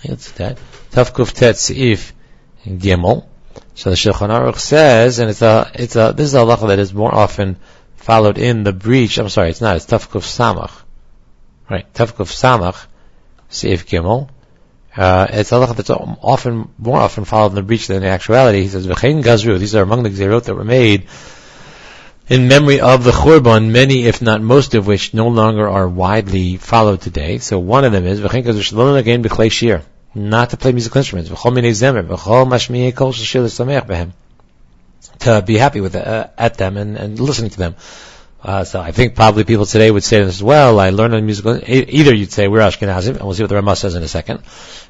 It's 0.03 0.31
that 0.33 0.57
Tov 0.91 1.11
Kuf 1.13 1.33
Tet 1.33 1.55
Seif 1.55 2.11
Gimel. 2.65 3.25
So 3.75 3.89
the 3.89 3.95
Shulchan 3.95 4.29
Aruch 4.29 4.59
says, 4.59 5.19
and 5.19 5.29
it's 5.29 5.41
a, 5.41 5.71
it's 5.73 5.95
a, 5.95 6.13
this 6.15 6.27
is 6.27 6.33
a 6.33 6.39
halacha 6.39 6.67
that 6.67 6.79
is 6.79 6.93
more 6.93 7.13
often 7.13 7.57
followed 7.95 8.37
in 8.37 8.63
the 8.63 8.73
breach. 8.73 9.17
I'm 9.17 9.29
sorry, 9.29 9.49
it's 9.49 9.61
not. 9.61 9.75
It's 9.75 9.85
Tov 9.85 10.09
Kuf 10.09 10.23
Samach. 10.23 10.71
Right, 11.69 11.91
Tov 11.93 12.13
Kuf 12.13 12.31
Samach 12.31 12.85
Seif 13.49 13.85
Gimel. 13.85 14.29
Uh, 14.95 15.27
it's 15.29 15.51
a 15.51 15.55
halacha 15.55 15.75
that's 15.75 15.89
often, 15.89 16.69
more 16.77 16.97
often 16.97 17.25
followed 17.25 17.49
in 17.49 17.55
the 17.55 17.63
breach 17.63 17.87
than 17.87 17.97
in 17.97 18.09
actuality. 18.09 18.63
He 18.63 18.69
says, 18.69 18.87
V'chein 18.87 19.23
Gazru, 19.23 19.59
these 19.59 19.75
are 19.75 19.83
among 19.83 20.03
the 20.03 20.09
Gzerot 20.09 20.45
that 20.45 20.55
were 20.55 20.63
made 20.63 21.07
in 22.29 22.47
memory 22.47 22.81
of 22.81 23.03
the 23.03 23.11
Churban, 23.11 23.71
many, 23.71 24.05
if 24.05 24.21
not 24.21 24.41
most 24.41 24.75
of 24.75 24.85
which, 24.87 25.13
no 25.13 25.27
longer 25.29 25.67
are 25.67 25.87
widely 25.87 26.57
followed 26.57 27.01
today. 27.01 27.37
So 27.37 27.59
one 27.59 27.85
of 27.85 27.91
them 27.91 28.05
is, 28.05 28.19
again, 28.23 29.85
not 30.15 30.49
to 30.49 30.57
play 30.57 30.71
musical 30.71 30.97
instruments, 30.97 31.29
to 35.19 35.41
be 35.41 35.57
happy 35.57 35.81
with 35.81 35.95
uh, 35.95 36.27
at 36.37 36.57
them 36.57 36.77
and, 36.77 36.97
and 36.97 37.19
listening 37.19 37.49
to 37.51 37.57
them. 37.57 37.75
Uh, 38.43 38.63
so 38.63 38.79
I 38.79 38.91
think 38.91 39.15
probably 39.15 39.43
people 39.43 39.65
today 39.65 39.89
would 39.89 40.03
say 40.03 40.19
this 40.19 40.35
as 40.35 40.43
well. 40.43 40.79
I 40.79 40.91
learned 40.91 41.15
a 41.15 41.21
musical. 41.21 41.59
Either 41.65 42.13
you'd 42.13 42.31
say 42.31 42.47
we're 42.47 42.59
Ashkenazim, 42.59 43.15
and 43.15 43.23
we'll 43.23 43.33
see 43.33 43.43
what 43.43 43.49
the 43.49 43.55
Ramah 43.55 43.75
says 43.75 43.95
in 43.95 44.03
a 44.03 44.07
second. 44.07 44.41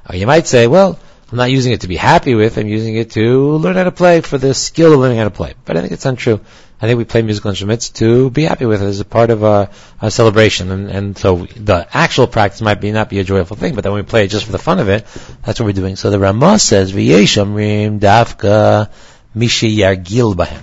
Or 0.09 0.15
you 0.15 0.27
might 0.27 0.47
say, 0.47 0.67
well, 0.67 0.99
I'm 1.31 1.37
not 1.37 1.49
using 1.51 1.73
it 1.73 1.81
to 1.81 1.87
be 1.87 1.95
happy 1.95 2.35
with. 2.35 2.57
I'm 2.57 2.67
using 2.67 2.95
it 2.95 3.11
to 3.11 3.57
learn 3.57 3.75
how 3.75 3.85
to 3.85 3.91
play 3.91 4.21
for 4.21 4.37
the 4.37 4.53
skill 4.53 4.93
of 4.93 4.99
learning 4.99 5.17
how 5.17 5.23
to 5.23 5.31
play. 5.31 5.55
But 5.65 5.77
I 5.77 5.81
think 5.81 5.93
it's 5.93 6.05
untrue. 6.05 6.41
I 6.79 6.85
think 6.85 6.97
we 6.99 7.05
play 7.05 7.23
musical 7.23 7.49
instruments 7.49 7.89
to 8.01 8.29
be 8.29 8.43
happy 8.43 8.65
with 8.65 8.83
it 8.83 8.85
as 8.85 8.99
a 8.99 9.05
part 9.05 9.31
of 9.31 9.41
a, 9.41 9.71
a 9.99 10.11
celebration. 10.11 10.69
And, 10.69 10.89
and, 10.91 11.17
so 11.17 11.45
the 11.45 11.87
actual 11.91 12.27
practice 12.27 12.61
might 12.61 12.79
be 12.79 12.91
not 12.91 13.09
be 13.09 13.19
a 13.19 13.23
joyful 13.23 13.57
thing, 13.57 13.73
but 13.73 13.83
then 13.83 13.93
when 13.93 14.03
we 14.03 14.07
play 14.07 14.25
it 14.25 14.27
just 14.27 14.45
for 14.45 14.51
the 14.51 14.59
fun 14.59 14.79
of 14.79 14.87
it, 14.87 15.05
that's 15.43 15.59
what 15.59 15.65
we're 15.65 15.71
doing. 15.71 15.95
So 15.95 16.11
the 16.11 16.19
Ramah 16.19 16.59
says, 16.59 16.93
V'yeshamrim 16.93 17.99
dafka 17.99 18.91
mishi 19.35 19.75
yargil 19.75 20.35
bahem. 20.35 20.61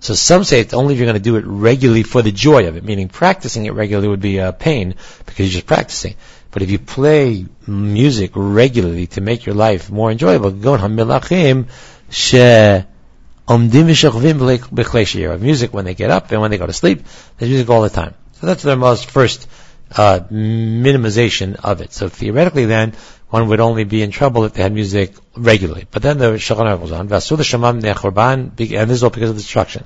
So 0.00 0.14
some 0.14 0.42
say 0.42 0.58
it's 0.58 0.74
only 0.74 0.94
if 0.94 0.98
you're 0.98 1.06
going 1.06 1.14
to 1.14 1.22
do 1.22 1.36
it 1.36 1.44
regularly 1.46 2.02
for 2.02 2.22
the 2.22 2.32
joy 2.32 2.66
of 2.66 2.76
it, 2.76 2.82
meaning 2.82 3.08
practicing 3.08 3.66
it 3.66 3.72
regularly 3.74 4.08
would 4.08 4.20
be 4.20 4.38
a 4.38 4.52
pain 4.52 4.96
because 5.26 5.46
you're 5.46 5.60
just 5.60 5.66
practicing. 5.66 6.16
But 6.50 6.62
if 6.62 6.72
you 6.72 6.80
play 6.80 7.46
music 7.68 8.32
regularly 8.34 9.06
to 9.08 9.20
make 9.20 9.46
your 9.46 9.54
life 9.54 9.90
more 9.90 10.10
enjoyable, 10.10 10.50
go 10.50 10.74
on 10.74 10.96
milachim 10.96 11.68
she 12.12 12.84
music 15.38 15.74
when 15.74 15.84
they 15.84 15.94
get 15.94 16.10
up 16.10 16.30
and 16.30 16.40
when 16.40 16.50
they 16.50 16.58
go 16.58 16.66
to 16.66 16.72
sleep. 16.72 17.02
There's 17.38 17.50
music 17.50 17.68
all 17.68 17.82
the 17.82 17.90
time. 17.90 18.14
So 18.34 18.46
that's 18.46 18.62
their 18.62 18.76
most 18.76 19.10
first 19.10 19.48
uh, 19.96 20.20
minimization 20.30 21.56
of 21.56 21.80
it. 21.80 21.92
So 21.92 22.08
theoretically, 22.08 22.66
then 22.66 22.92
one 23.30 23.48
would 23.48 23.60
only 23.60 23.84
be 23.84 24.02
in 24.02 24.10
trouble 24.10 24.44
if 24.44 24.54
they 24.54 24.62
had 24.62 24.72
music 24.72 25.14
regularly. 25.36 25.86
But 25.90 26.02
then 26.02 26.18
the 26.18 26.32
Shulchan 26.32 26.80
goes 26.80 26.92
on, 26.92 27.08
"Vasu 27.08 27.36
shamam 27.38 27.80
nechorban, 27.80 28.50
and 28.78 28.90
this 28.90 28.96
is 28.96 29.02
all 29.02 29.10
because 29.10 29.30
of 29.30 29.36
destruction. 29.36 29.84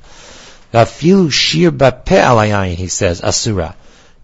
Vafilu 0.72 1.30
shir 1.30 1.70
bape 1.70 2.76
he 2.76 2.88
says, 2.88 3.22
asura. 3.22 3.76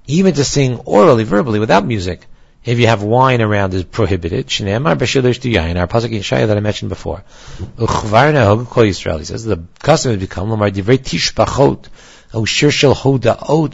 Even 0.06 0.34
to 0.34 0.44
sing 0.44 0.78
orally, 0.84 1.24
verbally, 1.24 1.60
without 1.60 1.86
music, 1.86 2.26
if 2.64 2.78
you 2.78 2.86
have 2.86 3.02
wine 3.02 3.42
around 3.42 3.74
is 3.74 3.82
prohibited. 3.84 4.46
Our 4.46 4.80
pasuk 4.86 6.12
in 6.12 6.22
Shaya 6.22 6.46
that 6.46 6.56
I 6.56 6.60
mentioned 6.60 6.88
before. 6.90 7.24
Says, 9.24 9.44
the 9.44 9.64
custom 9.80 10.12
has 10.12 10.20
become, 10.20 10.50
lamar 10.50 10.70
divrei 10.70 10.98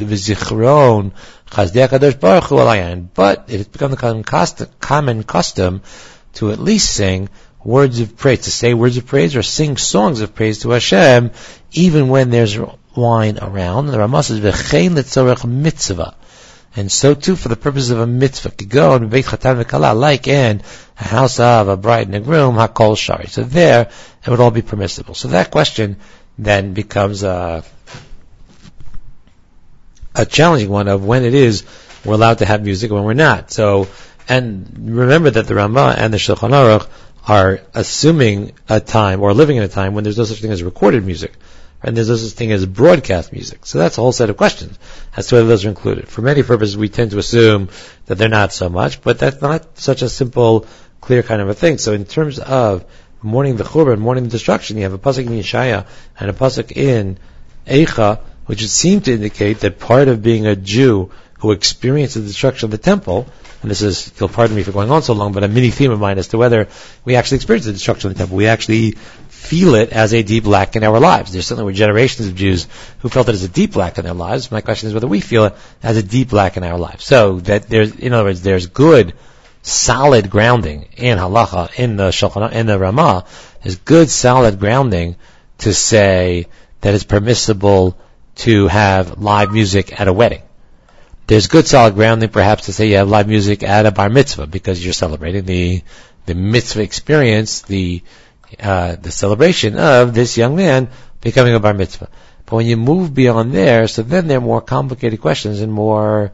v'zichron, 0.06 1.12
but 3.14 3.44
it 3.48 3.56
has 3.58 3.68
become 3.68 3.90
the 3.90 4.68
common 4.80 5.22
custom 5.22 5.82
to 6.34 6.50
at 6.50 6.58
least 6.58 6.90
sing 6.94 7.28
words 7.64 8.00
of 8.00 8.16
praise, 8.16 8.40
to 8.42 8.50
say 8.50 8.74
words 8.74 8.96
of 8.96 9.06
praise 9.06 9.36
or 9.36 9.42
sing 9.42 9.76
songs 9.76 10.20
of 10.20 10.34
praise 10.34 10.60
to 10.60 10.70
Hashem, 10.70 11.30
even 11.72 12.08
when 12.08 12.30
there's 12.30 12.58
wine 12.96 13.38
around. 13.40 13.86
The 13.86 13.98
Ramah 13.98 14.22
says, 14.22 14.40
"V'chein 14.40 14.90
letzorech 14.90 15.44
mitzvah." 15.44 16.14
And 16.78 16.92
so 16.92 17.12
too 17.12 17.34
for 17.34 17.48
the 17.48 17.56
purpose 17.56 17.90
of 17.90 17.98
a 17.98 18.06
mitzvah, 18.06 18.50
to 18.50 18.64
go 18.64 18.94
and 18.94 19.10
beit 19.10 19.24
chatan 19.24 19.60
v'kala, 19.60 19.98
like 19.98 20.28
in 20.28 20.62
a 20.96 21.02
house 21.02 21.40
of 21.40 21.66
a 21.66 21.76
bride 21.76 22.06
and 22.06 22.14
a 22.14 22.20
groom, 22.20 22.54
hakol 22.54 22.96
shari. 22.96 23.26
So 23.26 23.42
there, 23.42 23.90
it 24.24 24.30
would 24.30 24.38
all 24.38 24.52
be 24.52 24.62
permissible. 24.62 25.14
So 25.14 25.26
that 25.28 25.50
question 25.50 25.96
then 26.38 26.74
becomes 26.74 27.24
a 27.24 27.64
a 30.14 30.24
challenging 30.24 30.68
one 30.68 30.86
of 30.86 31.04
when 31.04 31.24
it 31.24 31.34
is 31.34 31.64
we're 32.04 32.14
allowed 32.14 32.38
to 32.38 32.46
have 32.46 32.62
music 32.62 32.90
and 32.90 32.96
when 32.98 33.06
we're 33.06 33.14
not. 33.14 33.50
So, 33.50 33.88
and 34.28 34.72
remember 34.96 35.30
that 35.30 35.48
the 35.48 35.56
Ramah 35.56 35.96
and 35.98 36.14
the 36.14 36.18
Shulchan 36.18 36.50
Aruch 36.50 36.88
are 37.26 37.60
assuming 37.74 38.52
a 38.68 38.78
time 38.78 39.20
or 39.20 39.34
living 39.34 39.56
in 39.56 39.64
a 39.64 39.68
time 39.68 39.94
when 39.94 40.04
there's 40.04 40.18
no 40.18 40.26
such 40.26 40.40
thing 40.40 40.52
as 40.52 40.62
recorded 40.62 41.04
music. 41.04 41.32
And 41.82 41.96
there's 41.96 42.08
such 42.08 42.32
thing 42.32 42.50
as 42.50 42.66
broadcast 42.66 43.32
music. 43.32 43.64
So 43.64 43.78
that's 43.78 43.98
a 43.98 44.00
whole 44.00 44.12
set 44.12 44.30
of 44.30 44.36
questions 44.36 44.78
as 45.16 45.28
to 45.28 45.36
whether 45.36 45.46
those 45.46 45.64
are 45.64 45.68
included. 45.68 46.08
For 46.08 46.22
many 46.22 46.42
purposes, 46.42 46.76
we 46.76 46.88
tend 46.88 47.12
to 47.12 47.18
assume 47.18 47.68
that 48.06 48.16
they're 48.16 48.28
not 48.28 48.52
so 48.52 48.68
much, 48.68 49.00
but 49.00 49.18
that's 49.18 49.40
not 49.40 49.78
such 49.78 50.02
a 50.02 50.08
simple, 50.08 50.66
clear 51.00 51.22
kind 51.22 51.40
of 51.40 51.48
a 51.48 51.54
thing. 51.54 51.78
So 51.78 51.92
in 51.92 52.04
terms 52.04 52.40
of 52.40 52.84
mourning 53.22 53.56
the 53.56 53.64
Churban, 53.64 53.98
mourning 53.98 54.24
the 54.24 54.30
destruction, 54.30 54.76
you 54.76 54.82
have 54.82 54.92
a 54.92 54.98
pasuk 54.98 55.26
in 55.26 55.32
Yeshaya 55.32 55.86
and 56.18 56.30
a 56.30 56.32
pasuk 56.32 56.72
in 56.72 57.18
Eicha 57.66 58.20
which 58.48 58.62
would 58.62 58.70
seem 58.70 59.02
to 59.02 59.12
indicate 59.12 59.60
that 59.60 59.78
part 59.78 60.08
of 60.08 60.22
being 60.22 60.46
a 60.46 60.56
Jew 60.56 61.10
who 61.40 61.52
experienced 61.52 62.14
the 62.14 62.22
destruction 62.22 62.66
of 62.66 62.70
the 62.70 62.78
temple, 62.78 63.28
and 63.60 63.70
this 63.70 63.82
is, 63.82 64.10
you'll 64.18 64.30
pardon 64.30 64.56
me 64.56 64.62
for 64.62 64.72
going 64.72 64.90
on 64.90 65.02
so 65.02 65.12
long, 65.12 65.32
but 65.32 65.44
a 65.44 65.48
mini 65.48 65.70
theme 65.70 65.90
of 65.90 66.00
mine 66.00 66.16
as 66.16 66.28
to 66.28 66.38
whether 66.38 66.66
we 67.04 67.16
actually 67.16 67.36
experienced 67.36 67.66
the 67.66 67.74
destruction 67.74 68.10
of 68.10 68.16
the 68.16 68.18
temple. 68.20 68.38
We 68.38 68.46
actually 68.46 68.96
feel 69.38 69.76
it 69.76 69.90
as 69.92 70.12
a 70.12 70.22
deep 70.22 70.46
lack 70.46 70.74
in 70.76 70.84
our 70.84 70.98
lives. 70.98 71.32
There 71.32 71.40
certainly 71.40 71.70
were 71.70 71.76
generations 71.76 72.28
of 72.28 72.34
Jews 72.34 72.66
who 72.98 73.08
felt 73.08 73.28
it 73.28 73.34
as 73.34 73.44
a 73.44 73.48
deep 73.48 73.76
lack 73.76 73.96
in 73.96 74.04
their 74.04 74.12
lives. 74.12 74.50
My 74.50 74.60
question 74.60 74.88
is 74.88 74.94
whether 74.94 75.06
we 75.06 75.20
feel 75.20 75.44
it 75.46 75.54
as 75.82 75.96
a 75.96 76.02
deep 76.02 76.32
lack 76.32 76.56
in 76.56 76.64
our 76.64 76.76
lives. 76.76 77.04
So 77.04 77.38
that 77.40 77.68
there's, 77.68 77.94
in 77.94 78.12
other 78.12 78.24
words, 78.24 78.42
there's 78.42 78.66
good, 78.66 79.14
solid 79.62 80.28
grounding 80.28 80.88
in 80.96 81.18
halacha, 81.18 81.78
in 81.78 81.96
the 81.96 82.08
shulchan, 82.08 82.52
in 82.52 82.66
the 82.66 82.78
Ramah. 82.78 83.24
There's 83.62 83.76
good, 83.76 84.10
solid 84.10 84.58
grounding 84.58 85.16
to 85.58 85.72
say 85.72 86.46
that 86.80 86.94
it's 86.94 87.04
permissible 87.04 87.96
to 88.36 88.66
have 88.66 89.18
live 89.18 89.52
music 89.52 89.98
at 89.98 90.08
a 90.08 90.12
wedding. 90.12 90.42
There's 91.28 91.46
good 91.46 91.66
solid 91.66 91.94
grounding 91.94 92.30
perhaps 92.30 92.66
to 92.66 92.72
say 92.72 92.88
you 92.88 92.96
have 92.96 93.08
live 93.08 93.28
music 93.28 93.62
at 93.62 93.86
a 93.86 93.92
bar 93.92 94.08
mitzvah 94.08 94.48
because 94.48 94.82
you're 94.82 94.92
celebrating 94.92 95.44
the, 95.44 95.82
the 96.26 96.34
mitzvah 96.34 96.82
experience, 96.82 97.62
the, 97.62 98.02
uh, 98.60 98.96
the 98.96 99.10
celebration 99.10 99.76
of 99.76 100.14
this 100.14 100.36
young 100.36 100.56
man 100.56 100.88
becoming 101.20 101.54
a 101.54 101.60
bar 101.60 101.74
mitzvah. 101.74 102.08
But 102.46 102.56
when 102.56 102.66
you 102.66 102.76
move 102.76 103.14
beyond 103.14 103.52
there, 103.52 103.88
so 103.88 104.02
then 104.02 104.26
there 104.26 104.38
are 104.38 104.42
more 104.42 104.60
complicated 104.60 105.20
questions 105.20 105.60
and 105.60 105.72
more, 105.72 106.32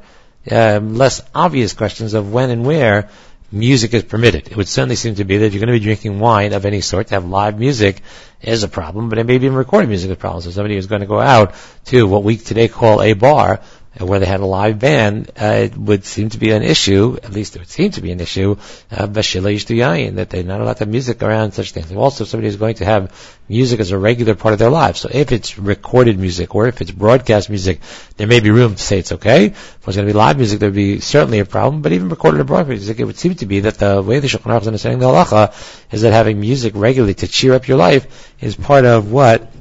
um, 0.50 0.94
less 0.96 1.22
obvious 1.35 1.72
questions 1.72 2.14
of 2.14 2.33
when 2.33 2.50
and 2.50 2.64
where 2.64 3.11
music 3.50 3.94
is 3.94 4.03
permitted. 4.03 4.48
It 4.48 4.57
would 4.57 4.68
certainly 4.68 4.96
seem 4.96 5.16
to 5.16 5.24
be 5.24 5.38
that 5.38 5.46
if 5.46 5.55
you're 5.55 5.61
going 5.61 5.74
to 5.74 5.81
be 5.81 5.85
drinking 5.85 6.18
wine 6.18 6.53
of 6.53 6.64
any 6.66 6.81
sort, 6.81 7.09
to 7.09 7.14
have 7.14 7.24
live 7.24 7.59
music 7.59 8.03
is 8.42 8.62
a 8.62 8.68
problem, 8.68 9.09
but 9.09 9.18
it 9.18 9.24
may 9.24 9.38
be 9.38 9.46
even 9.46 9.57
recorded 9.57 9.88
music 9.88 10.11
is 10.11 10.16
a 10.16 10.16
problem. 10.16 10.42
So 10.42 10.50
somebody 10.50 10.77
is 10.77 10.87
going 10.87 11.00
to 11.00 11.07
go 11.07 11.20
out 11.20 11.55
to 11.87 12.07
what 12.07 12.24
we 12.24 12.37
today 12.37 12.68
call 12.68 13.00
a 13.00 13.14
bar, 13.14 13.61
where 13.99 14.19
they 14.19 14.27
had 14.27 14.41
a 14.41 14.47
live 14.47 14.79
band, 14.79 15.31
uh, 15.41 15.67
it 15.67 15.77
would 15.77 16.05
seem 16.05 16.29
to 16.31 16.39
be 16.39 16.51
an 16.51 16.63
issue, 16.63 17.17
at 17.23 17.31
least 17.31 17.55
it 17.55 17.61
would 17.61 17.69
seem 17.69 17.93
to 17.93 18.01
be 18.01 18.11
an 18.11 18.21
issue, 18.21 18.57
uh, 18.91 19.07
that 19.07 20.27
they're 20.31 20.43
not 20.43 20.61
allowed 20.61 20.73
to 20.73 20.79
have 20.81 20.89
music 20.89 21.23
around 21.23 21.53
such 21.53 21.71
things. 21.71 21.93
Also, 21.93 22.25
somebody 22.25 22.49
is 22.49 22.57
going 22.57 22.75
to 22.77 22.85
have 22.85 23.39
music 23.49 23.79
as 23.79 23.93
a 23.93 23.99
regular 23.99 24.35
part 24.35 24.53
of 24.53 24.59
their 24.59 24.71
lives. 24.71 25.01
So 25.01 25.11
if 25.13 25.31
it's 25.31 25.59
recorded 25.59 26.19
music 26.19 26.55
or 26.55 26.67
if 26.67 26.81
it's 26.81 26.91
broadcast 26.91 27.51
music, 27.51 27.81
there 28.17 28.27
may 28.27 28.41
be 28.41 28.51
room 28.51 28.75
to 28.75 28.83
say 28.83 28.99
it's 28.99 29.13
okay. 29.13 29.47
If 29.47 29.55
it's 29.87 29.97
going 29.97 30.09
to 30.09 30.13
be 30.13 30.19
live 30.19 30.39
music, 30.39 30.59
there 30.59 30.71
would 30.71 30.75
be 30.75 31.01
certainly 31.01 31.39
a 31.39 31.45
problem, 31.45 31.83
but 31.83 31.93
even 31.93 32.09
recorded 32.09 32.41
or 32.41 32.45
broadcast 32.45 32.69
music, 32.71 32.99
it 32.99 33.05
would 33.05 33.19
seem 33.19 33.35
to 33.37 33.47
be 33.47 33.61
that 33.61 33.75
the 33.75 34.03
way 34.03 34.19
the 34.19 34.27
Shulchan 34.27 34.51
Aruch 34.51 34.63
is 34.63 34.67
understanding 34.67 34.99
the 34.99 35.07
halacha 35.07 35.53
is 35.93 36.03
that 36.03 36.13
having 36.13 36.41
music 36.41 36.73
regularly 36.75 37.15
to 37.15 37.29
cheer 37.29 37.55
up 37.55 37.69
your 37.69 37.79
life 37.79 38.35
is 38.41 38.57
part 38.57 38.85
of 38.85 39.13
what 39.13 39.53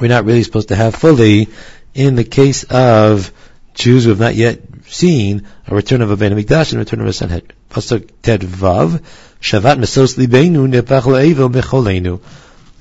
we're 0.00 0.08
not 0.08 0.24
really 0.24 0.42
supposed 0.42 0.68
to 0.68 0.76
have 0.76 0.94
fully 0.94 1.48
in 1.96 2.14
the 2.14 2.24
case 2.24 2.64
of 2.64 3.32
Jews 3.74 4.04
who 4.04 4.10
have 4.10 4.20
not 4.20 4.34
yet 4.34 4.60
seen 4.86 5.46
a 5.66 5.74
return 5.74 6.02
of 6.02 6.10
a 6.10 6.16
Beit 6.16 6.32
Mikdash 6.32 6.72
and 6.72 6.76
a 6.76 6.84
return 6.84 7.00
of 7.00 7.06
a 7.06 7.12
Sanhedrin. 7.12 7.56
Pasuk 7.70 8.10
Tet 8.22 8.40
Vav, 8.40 9.02
Shavat 9.40 9.78
Mesos 9.78 10.16
Libeinu 10.16 10.70
Nepach 10.70 11.02
Le'evil 11.02 11.50
Mecholenu. 11.50 12.20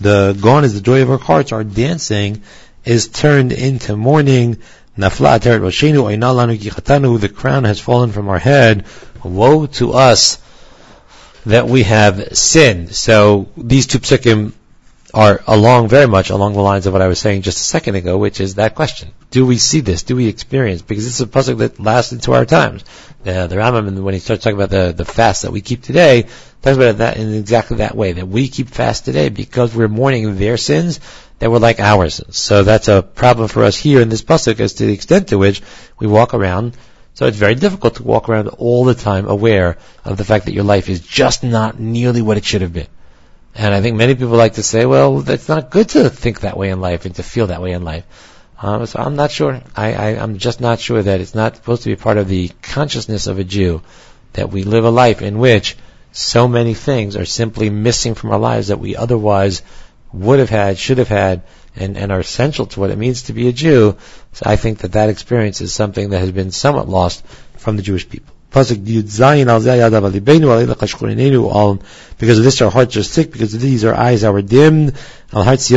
The 0.01 0.37
gone 0.39 0.65
is 0.65 0.73
the 0.73 0.81
joy 0.81 1.01
of 1.01 1.09
our 1.09 1.17
hearts 1.17 1.53
are 1.53 1.63
dancing 1.63 2.43
is 2.83 3.07
turned 3.07 3.53
into 3.53 3.95
mourning. 3.95 4.57
Nafla 4.97 5.39
Roshenu 5.39 7.19
the 7.19 7.29
crown 7.29 7.63
has 7.63 7.79
fallen 7.79 8.11
from 8.11 8.29
our 8.29 8.39
head. 8.39 8.85
Woe 9.23 9.65
to 9.65 9.93
us 9.93 10.37
that 11.45 11.67
we 11.67 11.83
have 11.83 12.37
sinned. 12.37 12.93
So 12.93 13.47
these 13.57 13.87
two 13.87 13.99
psukim 13.99 14.53
are 15.15 15.41
along 15.47 15.87
very 15.87 16.07
much 16.07 16.29
along 16.29 16.53
the 16.53 16.61
lines 16.61 16.85
of 16.85 16.93
what 16.93 17.01
I 17.01 17.07
was 17.07 17.19
saying 17.19 17.43
just 17.43 17.57
a 17.57 17.63
second 17.63 17.95
ago, 17.95 18.17
which 18.17 18.41
is 18.41 18.55
that 18.55 18.75
question. 18.75 19.13
Do 19.31 19.45
we 19.45 19.57
see 19.57 19.79
this? 19.79 20.03
Do 20.03 20.17
we 20.17 20.27
experience? 20.27 20.81
Because 20.81 21.05
this 21.05 21.13
is 21.15 21.21
a 21.21 21.27
puzzle 21.27 21.55
that 21.55 21.79
lasts 21.79 22.11
into 22.11 22.33
our 22.33 22.45
times. 22.45 22.83
The, 23.23 23.47
the 23.47 23.55
Rambam, 23.55 24.03
when 24.03 24.13
he 24.13 24.19
starts 24.19 24.43
talking 24.43 24.59
about 24.59 24.71
the, 24.71 24.91
the 24.91 25.05
fast 25.05 25.43
that 25.43 25.51
we 25.51 25.61
keep 25.61 25.81
today, 25.81 26.23
talks 26.61 26.75
about 26.75 26.97
that 26.97 27.15
in 27.15 27.33
exactly 27.33 27.77
that 27.77 27.95
way, 27.95 28.11
that 28.11 28.27
we 28.27 28.49
keep 28.49 28.67
fast 28.67 29.05
today 29.05 29.29
because 29.29 29.73
we're 29.73 29.87
mourning 29.87 30.35
their 30.35 30.57
sins 30.57 30.99
that 31.39 31.49
were 31.49 31.59
like 31.59 31.79
ours. 31.79 32.21
So 32.31 32.63
that's 32.63 32.89
a 32.89 33.01
problem 33.01 33.47
for 33.47 33.63
us 33.63 33.77
here 33.77 34.01
in 34.01 34.09
this 34.09 34.21
pasuk 34.21 34.59
as 34.59 34.73
to 34.75 34.85
the 34.85 34.93
extent 34.93 35.29
to 35.29 35.37
which 35.37 35.61
we 35.97 36.07
walk 36.07 36.33
around 36.33 36.75
so 37.13 37.27
it's 37.27 37.37
very 37.37 37.55
difficult 37.55 37.95
to 37.95 38.03
walk 38.03 38.27
around 38.27 38.49
all 38.49 38.83
the 38.83 38.93
time 38.93 39.25
aware 39.25 39.77
of 40.03 40.17
the 40.17 40.25
fact 40.25 40.45
that 40.45 40.53
your 40.53 40.65
life 40.65 40.89
is 40.89 40.99
just 40.99 41.43
not 41.43 41.79
nearly 41.79 42.21
what 42.21 42.35
it 42.35 42.43
should 42.43 42.61
have 42.61 42.73
been. 42.73 42.87
And 43.55 43.73
I 43.73 43.81
think 43.81 43.95
many 43.95 44.15
people 44.15 44.35
like 44.35 44.55
to 44.55 44.63
say, 44.63 44.85
well, 44.85 45.27
it's 45.29 45.47
not 45.47 45.71
good 45.71 45.87
to 45.89 46.09
think 46.09 46.41
that 46.41 46.57
way 46.57 46.69
in 46.69 46.81
life 46.81 47.05
and 47.05 47.15
to 47.15 47.23
feel 47.23 47.47
that 47.47 47.61
way 47.61 47.71
in 47.71 47.85
life. 47.85 48.03
Um, 48.61 48.85
so 48.85 48.99
I'm 48.99 49.15
not 49.15 49.31
sure. 49.31 49.61
I, 49.75 49.93
I, 49.93 50.07
I'm 50.21 50.37
just 50.37 50.59
not 50.59 50.79
sure 50.79 51.01
that 51.01 51.21
it's 51.21 51.35
not 51.35 51.55
supposed 51.55 51.83
to 51.83 51.89
be 51.89 51.95
part 51.95 52.17
of 52.17 52.27
the 52.27 52.49
consciousness 52.61 53.27
of 53.27 53.39
a 53.39 53.45
Jew 53.45 53.81
that 54.33 54.51
we 54.51 54.63
live 54.63 54.83
a 54.83 54.89
life 54.89 55.21
in 55.21 55.39
which 55.39 55.77
so 56.11 56.47
many 56.47 56.73
things 56.73 57.15
are 57.15 57.25
simply 57.25 57.69
missing 57.69 58.13
from 58.13 58.31
our 58.31 58.39
lives 58.39 58.67
that 58.67 58.79
we 58.79 58.97
otherwise 58.97 59.61
would 60.11 60.39
have 60.39 60.49
had, 60.49 60.77
should 60.77 60.97
have 60.97 61.09
had, 61.09 61.43
and, 61.77 61.97
and 61.97 62.11
are 62.11 62.19
essential 62.19 62.65
to 62.65 62.79
what 62.79 62.89
it 62.89 62.97
means 62.97 63.23
to 63.23 63.33
be 63.33 63.47
a 63.47 63.53
Jew. 63.53 63.97
So 64.33 64.43
I 64.45 64.57
think 64.57 64.79
that 64.79 64.93
that 64.93 65.09
experience 65.09 65.61
is 65.61 65.73
something 65.73 66.09
that 66.09 66.19
has 66.19 66.31
been 66.31 66.51
somewhat 66.51 66.89
lost 66.89 67.25
from 67.57 67.77
the 67.77 67.83
Jewish 67.83 68.07
people. 68.07 68.34
Because 68.55 68.71
of 68.71 68.85
this 72.45 72.61
our 72.61 72.71
hearts 72.71 72.95
are 72.95 73.03
sick, 73.03 73.31
because 73.33 73.53
of 73.53 73.59
these 73.59 73.83
our 73.83 73.93
eyes 73.93 74.23
are 74.23 74.41
dimmed. 74.41 74.93
Because 75.29 75.71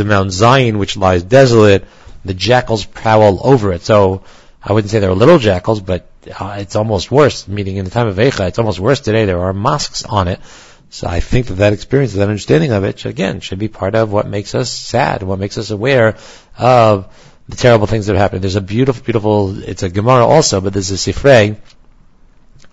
of 0.00 0.06
Mount 0.06 0.32
Zion 0.32 0.78
which 0.78 0.96
lies 0.98 1.22
desolate, 1.22 1.84
the 2.26 2.34
jackals 2.34 2.84
prowl 2.84 3.40
over 3.42 3.72
it. 3.72 3.80
So 3.80 4.22
I 4.62 4.74
wouldn't 4.74 4.90
say 4.90 4.98
there 4.98 5.08
are 5.08 5.14
little 5.14 5.38
jackals, 5.38 5.80
but 5.80 6.06
uh, 6.38 6.56
it's 6.58 6.76
almost 6.76 7.10
worse. 7.10 7.48
Meaning 7.48 7.78
in 7.78 7.86
the 7.86 7.90
time 7.90 8.08
of 8.08 8.16
Eicha, 8.16 8.46
it's 8.48 8.58
almost 8.58 8.78
worse 8.78 9.00
today. 9.00 9.24
There 9.24 9.40
are 9.40 9.54
mosques 9.54 10.04
on 10.04 10.28
it. 10.28 10.40
So 10.90 11.06
I 11.06 11.20
think 11.20 11.46
that 11.46 11.54
that 11.54 11.72
experience, 11.72 12.12
that 12.12 12.22
understanding 12.28 12.72
of 12.72 12.84
it, 12.84 13.06
again, 13.06 13.40
should 13.40 13.60
be 13.60 13.68
part 13.68 13.94
of 13.94 14.12
what 14.12 14.26
makes 14.26 14.54
us 14.54 14.70
sad, 14.70 15.22
what 15.22 15.38
makes 15.38 15.56
us 15.56 15.70
aware 15.70 16.16
of 16.58 17.29
the 17.50 17.56
terrible 17.56 17.86
things 17.86 18.06
that 18.06 18.14
have 18.14 18.22
happened. 18.22 18.42
There's 18.42 18.56
a 18.56 18.60
beautiful, 18.60 19.02
beautiful, 19.02 19.62
it's 19.62 19.82
a 19.82 19.90
Gemara 19.90 20.24
also, 20.24 20.60
but 20.60 20.72
there's 20.72 20.90
a 20.90 20.94
Sifrei 20.94 21.56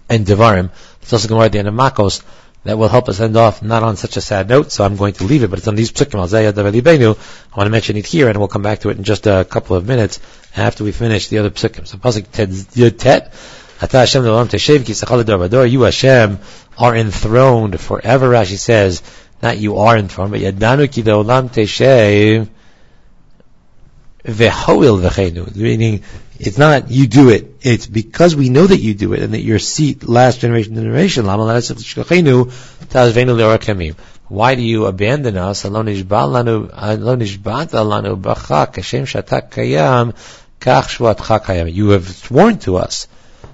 and 0.09 0.25
Devarim. 0.25 0.71
It's 1.01 1.13
also 1.13 1.27
Gemara 1.27 1.45
at 1.45 1.51
the 1.51 1.59
end 1.59 1.67
of 1.67 1.73
Makos 1.73 2.23
that 2.63 2.77
will 2.77 2.89
help 2.89 3.07
us 3.07 3.19
end 3.19 3.37
off 3.37 3.63
not 3.63 3.83
on 3.83 3.95
such 3.95 4.17
a 4.17 4.21
sad 4.21 4.49
note, 4.49 4.71
so 4.71 4.83
I'm 4.83 4.97
going 4.97 5.13
to 5.13 5.23
leave 5.23 5.43
it, 5.43 5.49
but 5.49 5.59
it's 5.59 5.67
on 5.67 5.75
these 5.75 5.91
psukim, 5.91 6.19
I 6.19 7.55
want 7.55 7.67
to 7.67 7.69
mention 7.69 7.95
it 7.97 8.05
here, 8.05 8.27
and 8.27 8.37
we'll 8.37 8.49
come 8.49 8.61
back 8.61 8.79
to 8.79 8.89
it 8.89 8.97
in 8.97 9.03
just 9.03 9.25
a 9.25 9.45
couple 9.49 9.75
of 9.75 9.87
minutes 9.87 10.19
after 10.55 10.83
we 10.83 10.91
finish 10.91 11.29
the 11.29 11.37
other 11.37 11.49
psukim. 11.49 11.87
So 11.87 11.97
Pasuk 11.97 12.29
Tet, 12.97 13.33
Ata 13.81 13.97
Hashem 13.97 14.23
Teshev 14.23 15.71
You 15.71 15.81
Hashem 15.81 16.39
are 16.77 16.95
enthroned 16.95 17.79
forever. 17.79 18.29
Rashi 18.29 18.57
says, 18.57 19.01
not 19.41 19.57
you 19.57 19.77
are 19.77 19.97
enthroned, 19.97 20.31
but 20.31 20.41
Yadanu 20.41 20.91
Ki 20.91 21.03
Le'olam 21.03 21.49
Teshev 21.49 22.49
Vehoil 24.27 24.99
V'chenu. 25.01 25.55
Meaning, 25.55 26.03
it's 26.37 26.57
not 26.57 26.91
you 26.91 27.07
do 27.07 27.29
it. 27.29 27.55
It's 27.61 27.87
because 27.87 28.35
we 28.35 28.49
know 28.49 28.67
that 28.67 28.77
you 28.77 28.93
do 28.93 29.13
it 29.13 29.23
and 29.23 29.33
that 29.33 29.41
your 29.41 29.59
seat 29.59 30.07
last 30.07 30.41
generation 30.41 30.75
to 30.75 30.81
generation. 30.81 31.25
Why 34.27 34.55
do 34.55 34.61
you 34.61 34.85
abandon 34.85 35.37
us? 35.37 35.63
You 35.63 35.71
have 41.89 42.07
sworn 42.07 42.57
to 42.59 42.77
us 42.77 43.07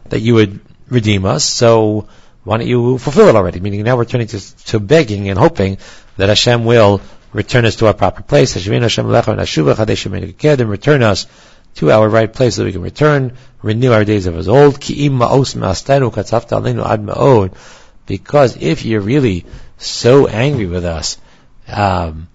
that 0.10 0.20
you 0.20 0.34
would 0.34 0.60
redeem 0.90 1.26
us, 1.26 1.44
so 1.44 2.08
why 2.44 2.58
don't 2.58 2.68
you 2.68 2.98
fulfill 2.98 3.30
it 3.30 3.36
already? 3.36 3.60
Meaning 3.60 3.84
now 3.84 3.96
we're 3.96 4.06
turning 4.06 4.28
to, 4.28 4.56
to 4.66 4.80
begging 4.80 5.30
and 5.30 5.38
hoping 5.38 5.78
that 6.18 6.30
Hashem 6.30 6.66
will 6.66 7.02
return 7.34 7.65
us 7.65 7.76
to 7.78 7.88
our 7.88 7.93
proper 7.93 8.22
place. 8.24 8.56
Return 8.67 8.84
us 11.04 11.28
to 11.76 11.91
our 11.91 12.08
right 12.08 12.32
place 12.32 12.56
so 12.56 12.63
we 12.63 12.72
can 12.72 12.82
return, 12.82 13.36
renew 13.62 13.91
our 13.91 14.06
days 14.06 14.28
of 14.28 14.38
as 14.38 14.48
old. 14.48 14.80
Because 18.06 18.58
if 18.58 18.86
you're 18.86 19.02
really 19.02 19.46
so 19.78 20.28
angry 20.28 20.65
with 20.65 20.86
us, 20.86 21.17
um, 21.67 22.28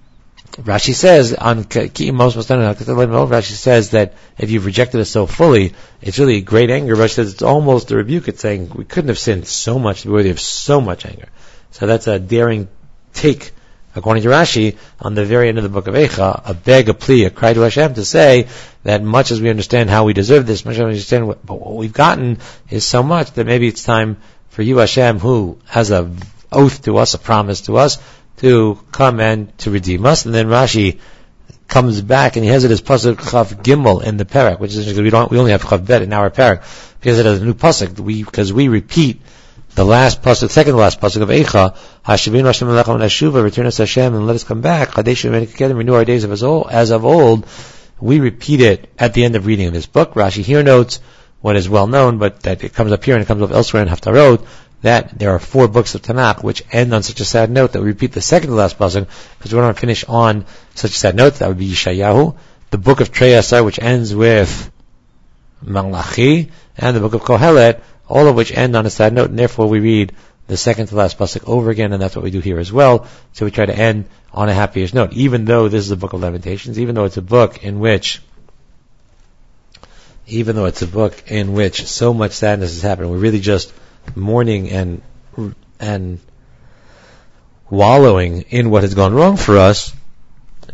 Rashi 0.58 0.94
says 0.94 1.34
on 1.34 1.64
Rashi 1.64 3.52
says 3.52 3.90
that 3.90 4.14
if 4.38 4.50
you've 4.50 4.66
rejected 4.66 5.00
us 5.00 5.10
so 5.10 5.26
fully, 5.26 5.74
it's 6.02 6.18
really 6.18 6.40
great 6.40 6.70
anger. 6.70 6.96
Rashi 6.96 7.14
says 7.14 7.32
it's 7.32 7.42
almost 7.42 7.92
a 7.92 7.96
rebuke. 7.96 8.26
It's 8.26 8.40
saying 8.40 8.72
we 8.74 8.84
couldn't 8.84 9.08
have 9.08 9.20
sinned 9.20 9.46
so 9.46 9.78
much 9.78 10.04
worthy 10.04 10.30
of 10.30 10.40
so 10.40 10.80
much 10.80 11.06
anger. 11.06 11.28
So 11.70 11.86
that's 11.86 12.08
a 12.08 12.18
daring 12.18 12.68
take, 13.12 13.52
according 13.94 14.22
to 14.22 14.28
Rashi, 14.28 14.76
on 15.00 15.14
the 15.14 15.24
very 15.24 15.48
end 15.48 15.58
of 15.58 15.64
the 15.64 15.70
book 15.70 15.86
of 15.86 15.94
Eicha, 15.94 16.42
a 16.44 16.54
beg, 16.54 16.88
a 16.88 16.94
plea, 16.94 17.24
a 17.24 17.30
cry 17.30 17.52
to 17.52 17.60
Hashem 17.60 17.94
to 17.94 18.04
say 18.04 18.48
that 18.84 19.02
much 19.02 19.30
as 19.30 19.40
we 19.40 19.50
understand 19.50 19.90
how 19.90 20.04
we 20.04 20.12
deserve 20.12 20.46
this, 20.46 20.64
much 20.64 20.74
as 20.74 20.80
we 20.80 20.84
understand 20.84 21.26
what, 21.26 21.44
but 21.44 21.60
what 21.60 21.76
we've 21.76 21.92
gotten 21.92 22.38
is 22.70 22.84
so 22.84 23.02
much 23.02 23.32
that 23.32 23.44
maybe 23.44 23.68
it's 23.68 23.84
time 23.84 24.18
for 24.50 24.62
you, 24.62 24.78
Hashem, 24.78 25.18
who 25.18 25.58
has 25.66 25.90
a 25.90 26.10
oath 26.50 26.82
to 26.82 26.96
us, 26.98 27.14
a 27.14 27.18
promise 27.18 27.62
to 27.62 27.76
us, 27.76 27.98
to 28.38 28.78
come 28.92 29.20
and 29.20 29.56
to 29.58 29.70
redeem 29.70 30.06
us. 30.06 30.24
And 30.24 30.34
then 30.34 30.46
Rashi 30.46 30.98
comes 31.66 32.00
back 32.00 32.36
and 32.36 32.44
he 32.44 32.50
has 32.50 32.64
it 32.64 32.70
as 32.70 32.80
pasuk 32.80 33.16
chav 33.16 33.62
gimel 33.62 34.02
in 34.02 34.16
the 34.16 34.24
parak, 34.24 34.58
which 34.58 34.70
is 34.70 34.78
interesting 34.78 35.04
because 35.04 35.04
we 35.04 35.10
don't 35.10 35.30
we 35.30 35.38
only 35.38 35.50
have 35.50 35.62
chav 35.62 35.86
bet 35.86 36.02
in 36.02 36.12
our 36.12 36.30
parak 36.30 36.62
because 36.98 37.18
it 37.18 37.26
has 37.26 37.40
a 37.40 37.44
new 37.44 37.54
pasuk. 37.54 38.00
We 38.00 38.22
because 38.22 38.52
we 38.52 38.68
repeat 38.68 39.20
the 39.78 39.84
last 39.84 40.22
pasuk, 40.22 40.50
second 40.50 40.76
last 40.76 41.00
pasuk 41.00 41.22
of 41.22 41.28
Eicha, 41.28 41.76
Hashavin 42.04 42.44
Hashem 42.44 42.66
Elechem 42.66 42.98
Ashuva, 42.98 43.44
return 43.44 43.66
us 43.66 43.76
Hashem 43.76 44.12
and 44.12 44.26
let 44.26 44.34
us 44.34 44.42
come 44.42 44.60
back. 44.60 44.88
Chadesh 44.88 45.52
Together, 45.52 45.76
renew 45.76 45.94
our 45.94 46.04
days 46.04 46.24
of 46.24 46.32
as 46.32 46.42
old, 46.42 46.68
as 46.68 46.90
of 46.90 47.04
old. 47.04 47.46
We 48.00 48.18
repeat 48.18 48.60
it 48.60 48.92
at 48.98 49.14
the 49.14 49.24
end 49.24 49.36
of 49.36 49.46
reading 49.46 49.72
this 49.72 49.86
book. 49.86 50.14
Rashi 50.14 50.42
here 50.42 50.64
notes 50.64 50.98
what 51.40 51.54
is 51.54 51.68
well 51.68 51.86
known, 51.86 52.18
but 52.18 52.40
that 52.40 52.64
it 52.64 52.74
comes 52.74 52.90
up 52.90 53.04
here 53.04 53.14
and 53.14 53.22
it 53.22 53.28
comes 53.28 53.40
up 53.40 53.52
elsewhere 53.52 53.84
in 53.84 53.88
Haftarot 53.88 54.44
that 54.82 55.16
there 55.16 55.30
are 55.30 55.38
four 55.38 55.68
books 55.68 55.94
of 55.94 56.02
Tanakh 56.02 56.42
which 56.42 56.64
end 56.72 56.92
on 56.92 57.04
such 57.04 57.20
a 57.20 57.24
sad 57.24 57.48
note 57.48 57.74
that 57.74 57.80
we 57.80 57.86
repeat 57.86 58.10
the 58.10 58.20
second 58.20 58.50
to 58.50 58.56
last 58.56 58.80
pasuk 58.80 59.06
because 59.38 59.54
we 59.54 59.60
want 59.60 59.76
to 59.76 59.80
finish 59.80 60.02
on 60.02 60.44
such 60.74 60.90
a 60.90 60.98
sad 60.98 61.14
note. 61.14 61.34
That 61.34 61.50
would 61.50 61.58
be 61.58 61.70
Yeshayahu, 61.70 62.36
the 62.70 62.78
book 62.78 63.00
of 63.00 63.12
Treyasar 63.12 63.64
which 63.64 63.78
ends 63.78 64.12
with 64.12 64.72
Malachi, 65.62 66.50
and 66.76 66.96
the 66.96 67.00
book 67.00 67.14
of 67.14 67.22
Kohelet, 67.22 67.80
all 68.08 68.26
of 68.26 68.34
which 68.34 68.52
end 68.56 68.74
on 68.76 68.86
a 68.86 68.90
sad 68.90 69.12
note, 69.12 69.30
and 69.30 69.38
therefore 69.38 69.68
we 69.68 69.80
read 69.80 70.12
the 70.46 70.56
second 70.56 70.86
to 70.86 70.96
last 70.96 71.18
pasuk 71.18 71.46
over 71.46 71.70
again, 71.70 71.92
and 71.92 72.00
that's 72.00 72.16
what 72.16 72.24
we 72.24 72.30
do 72.30 72.40
here 72.40 72.58
as 72.58 72.72
well. 72.72 73.06
So 73.32 73.44
we 73.44 73.50
try 73.50 73.66
to 73.66 73.76
end 73.76 74.06
on 74.32 74.48
a 74.48 74.54
happiest 74.54 74.94
note, 74.94 75.12
even 75.12 75.44
though 75.44 75.68
this 75.68 75.84
is 75.84 75.90
a 75.90 75.96
book 75.96 76.14
of 76.14 76.20
Lamentations, 76.20 76.78
even 76.78 76.94
though 76.94 77.04
it's 77.04 77.18
a 77.18 77.22
book 77.22 77.62
in 77.64 77.80
which 77.80 78.22
even 80.26 80.56
though 80.56 80.66
it's 80.66 80.82
a 80.82 80.86
book 80.86 81.30
in 81.30 81.54
which 81.54 81.86
so 81.86 82.12
much 82.12 82.32
sadness 82.32 82.74
has 82.74 82.82
happened, 82.82 83.10
we're 83.10 83.18
really 83.18 83.40
just 83.40 83.72
mourning 84.14 84.70
and 84.70 85.02
and 85.80 86.18
wallowing 87.70 88.42
in 88.50 88.70
what 88.70 88.82
has 88.82 88.94
gone 88.94 89.14
wrong 89.14 89.36
for 89.36 89.58
us, 89.58 89.94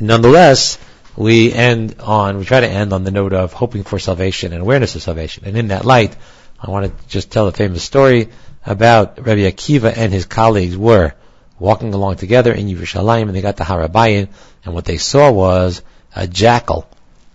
nonetheless, 0.00 0.78
we 1.16 1.52
end 1.52 1.96
on, 2.00 2.38
we 2.38 2.44
try 2.44 2.60
to 2.60 2.68
end 2.68 2.92
on 2.92 3.04
the 3.04 3.10
note 3.10 3.32
of 3.32 3.52
hoping 3.52 3.84
for 3.84 3.98
salvation 3.98 4.52
and 4.52 4.62
awareness 4.62 4.94
of 4.94 5.02
salvation. 5.02 5.44
And 5.46 5.56
in 5.56 5.68
that 5.68 5.84
light, 5.84 6.16
I 6.64 6.70
want 6.70 6.86
to 6.86 7.08
just 7.08 7.30
tell 7.30 7.46
a 7.46 7.52
famous 7.52 7.82
story 7.82 8.30
about 8.64 9.18
Rabbi 9.18 9.42
Akiva 9.42 9.92
and 9.94 10.10
his 10.10 10.24
colleagues 10.24 10.78
were 10.78 11.12
walking 11.58 11.92
along 11.92 12.16
together 12.16 12.54
in 12.54 12.68
Yerushalayim 12.68 13.22
and 13.22 13.34
they 13.34 13.42
got 13.42 13.58
to 13.58 13.64
Harabayim 13.64 14.28
and 14.64 14.74
what 14.74 14.86
they 14.86 14.96
saw 14.96 15.30
was 15.30 15.82
a 16.16 16.26
jackal, 16.26 16.88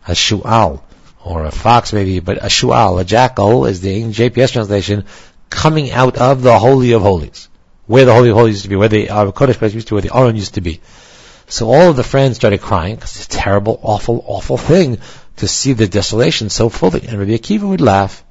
a 0.07 0.13
shu'al, 0.13 0.81
or 1.23 1.45
a 1.45 1.51
fox 1.51 1.93
maybe, 1.93 2.19
but 2.19 2.37
a 2.37 2.47
shu'al, 2.47 2.99
a 2.99 3.03
jackal 3.03 3.67
is 3.67 3.81
the 3.81 4.01
JPS 4.05 4.53
translation, 4.53 5.05
coming 5.51 5.91
out 5.91 6.17
of 6.17 6.41
the 6.41 6.57
Holy 6.57 6.93
of 6.93 7.03
Holies, 7.03 7.49
where 7.85 8.05
the 8.05 8.13
Holy 8.13 8.29
of 8.29 8.35
Holies 8.35 8.55
used 8.55 8.63
to 8.63 8.69
be, 8.69 8.77
where 8.77 8.89
the 8.89 9.11
uh, 9.11 9.31
Kodesh 9.31 9.73
used 9.73 9.89
to, 9.89 9.95
where 9.95 10.01
the 10.01 10.15
Aron 10.15 10.35
used 10.35 10.55
to 10.55 10.61
be. 10.61 10.81
So 11.47 11.71
all 11.71 11.91
of 11.91 11.95
the 11.95 12.03
friends 12.03 12.37
started 12.37 12.61
crying 12.61 12.95
because 12.95 13.15
it's 13.15 13.25
a 13.25 13.29
terrible, 13.29 13.79
awful, 13.83 14.23
awful 14.25 14.57
thing 14.57 14.99
to 15.37 15.47
see 15.47 15.73
the 15.73 15.87
desolation 15.87 16.49
so 16.49 16.69
fully. 16.69 17.07
And 17.07 17.19
Rabbi 17.19 17.31
Akiva 17.31 17.67
would 17.67 17.81
laugh. 17.81 18.23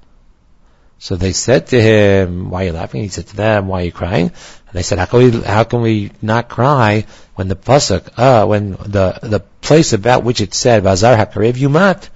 So 0.98 1.14
they 1.14 1.32
said 1.32 1.68
to 1.68 1.80
him, 1.80 2.50
why 2.50 2.62
are 2.62 2.66
you 2.66 2.72
laughing? 2.72 3.02
He 3.02 3.08
said 3.08 3.28
to 3.28 3.36
them, 3.36 3.68
why 3.68 3.82
are 3.82 3.84
you 3.84 3.92
crying? 3.92 4.26
And 4.26 4.72
they 4.72 4.82
said, 4.82 4.98
how 4.98 5.06
can 5.06 5.18
we, 5.20 5.30
how 5.42 5.64
can 5.64 5.80
we 5.80 6.10
not 6.20 6.48
cry 6.48 7.06
when 7.36 7.46
the 7.46 7.54
pasuk, 7.54 8.10
uh, 8.16 8.46
when 8.46 8.72
the, 8.72 9.18
the 9.22 9.40
place 9.60 9.92
about 9.92 10.24
which 10.24 10.40
it 10.40 10.54
said, 10.54 10.82
Vazar 10.82 11.16
HaKarev 11.16 11.52
Yumat, 11.52 12.08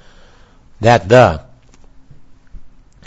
that 0.81 1.09
the, 1.09 1.45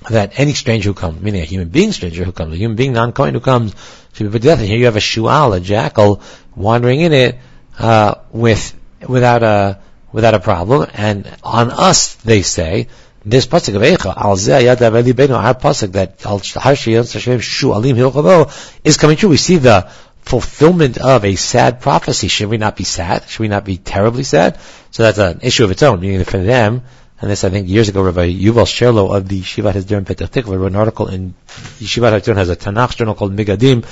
that 0.09 0.39
any 0.39 0.53
stranger 0.53 0.89
who 0.89 0.93
comes, 0.93 1.21
meaning 1.21 1.41
a 1.41 1.45
human 1.45 1.67
being 1.67 1.91
stranger 1.91 2.23
who 2.23 2.31
comes, 2.31 2.53
a 2.53 2.57
human 2.57 2.77
being 2.77 2.93
non-Kohen 2.93 3.33
who 3.33 3.41
comes, 3.41 3.75
should 4.13 4.27
be 4.27 4.31
put 4.31 4.43
to 4.43 4.47
death. 4.47 4.59
And 4.59 4.67
here 4.69 4.77
you 4.77 4.85
have 4.85 4.95
a 4.95 4.99
shual, 4.99 5.57
a 5.57 5.59
jackal, 5.59 6.21
wandering 6.55 7.01
in 7.01 7.11
it, 7.11 7.37
uh, 7.77 8.15
with, 8.31 8.73
without 9.05 9.43
a, 9.43 9.81
without 10.13 10.35
a 10.35 10.39
problem. 10.39 10.89
And 10.93 11.29
on 11.43 11.69
us, 11.69 12.15
they 12.15 12.43
say, 12.43 12.87
this 13.25 13.47
pasuk 13.47 13.75
of 13.75 13.81
Eicha, 13.81 14.15
al 14.15 14.35
zeh 14.35 14.75
aveli 14.75 15.13
benu, 15.13 15.35
our 15.35 15.55
pasuk 15.55 15.93
that 15.93 16.25
al 16.25 16.39
Hashem 16.39 17.39
shu 17.39 17.71
alim 17.71 17.95
hilchavo 17.95 18.51
is 18.83 18.97
coming 18.97 19.17
true. 19.17 19.29
We 19.29 19.37
see 19.37 19.57
the 19.57 19.89
fulfillment 20.21 20.97
of 20.97 21.25
a 21.25 21.35
sad 21.35 21.81
prophecy. 21.81 22.27
Should 22.27 22.49
we 22.49 22.57
not 22.57 22.75
be 22.75 22.83
sad? 22.83 23.27
Should 23.27 23.41
we 23.41 23.47
not 23.47 23.65
be 23.65 23.77
terribly 23.77 24.23
sad? 24.23 24.59
So 24.91 25.03
that's 25.03 25.17
an 25.17 25.39
issue 25.41 25.63
of 25.63 25.71
its 25.71 25.83
own. 25.83 25.99
Meaning 25.99 26.23
for 26.23 26.37
them, 26.37 26.83
and 27.21 27.31
this 27.31 27.43
I 27.43 27.49
think 27.49 27.69
years 27.69 27.89
ago, 27.89 28.03
Rabbi 28.03 28.31
Yuval 28.31 28.65
Cherlow 28.65 29.15
of 29.15 29.27
the 29.27 29.41
Yeshivat 29.41 29.73
Hesder 29.73 30.03
Petah 30.03 30.29
Tikva 30.29 30.59
wrote 30.59 30.67
an 30.67 30.75
article 30.75 31.07
in 31.07 31.33
Yeshivat 31.79 32.19
Hesder 32.19 32.35
has 32.35 32.49
a 32.49 32.55
Tanakh 32.55 32.95
journal 32.95 33.15
called 33.15 33.35
Megadim, 33.35 33.85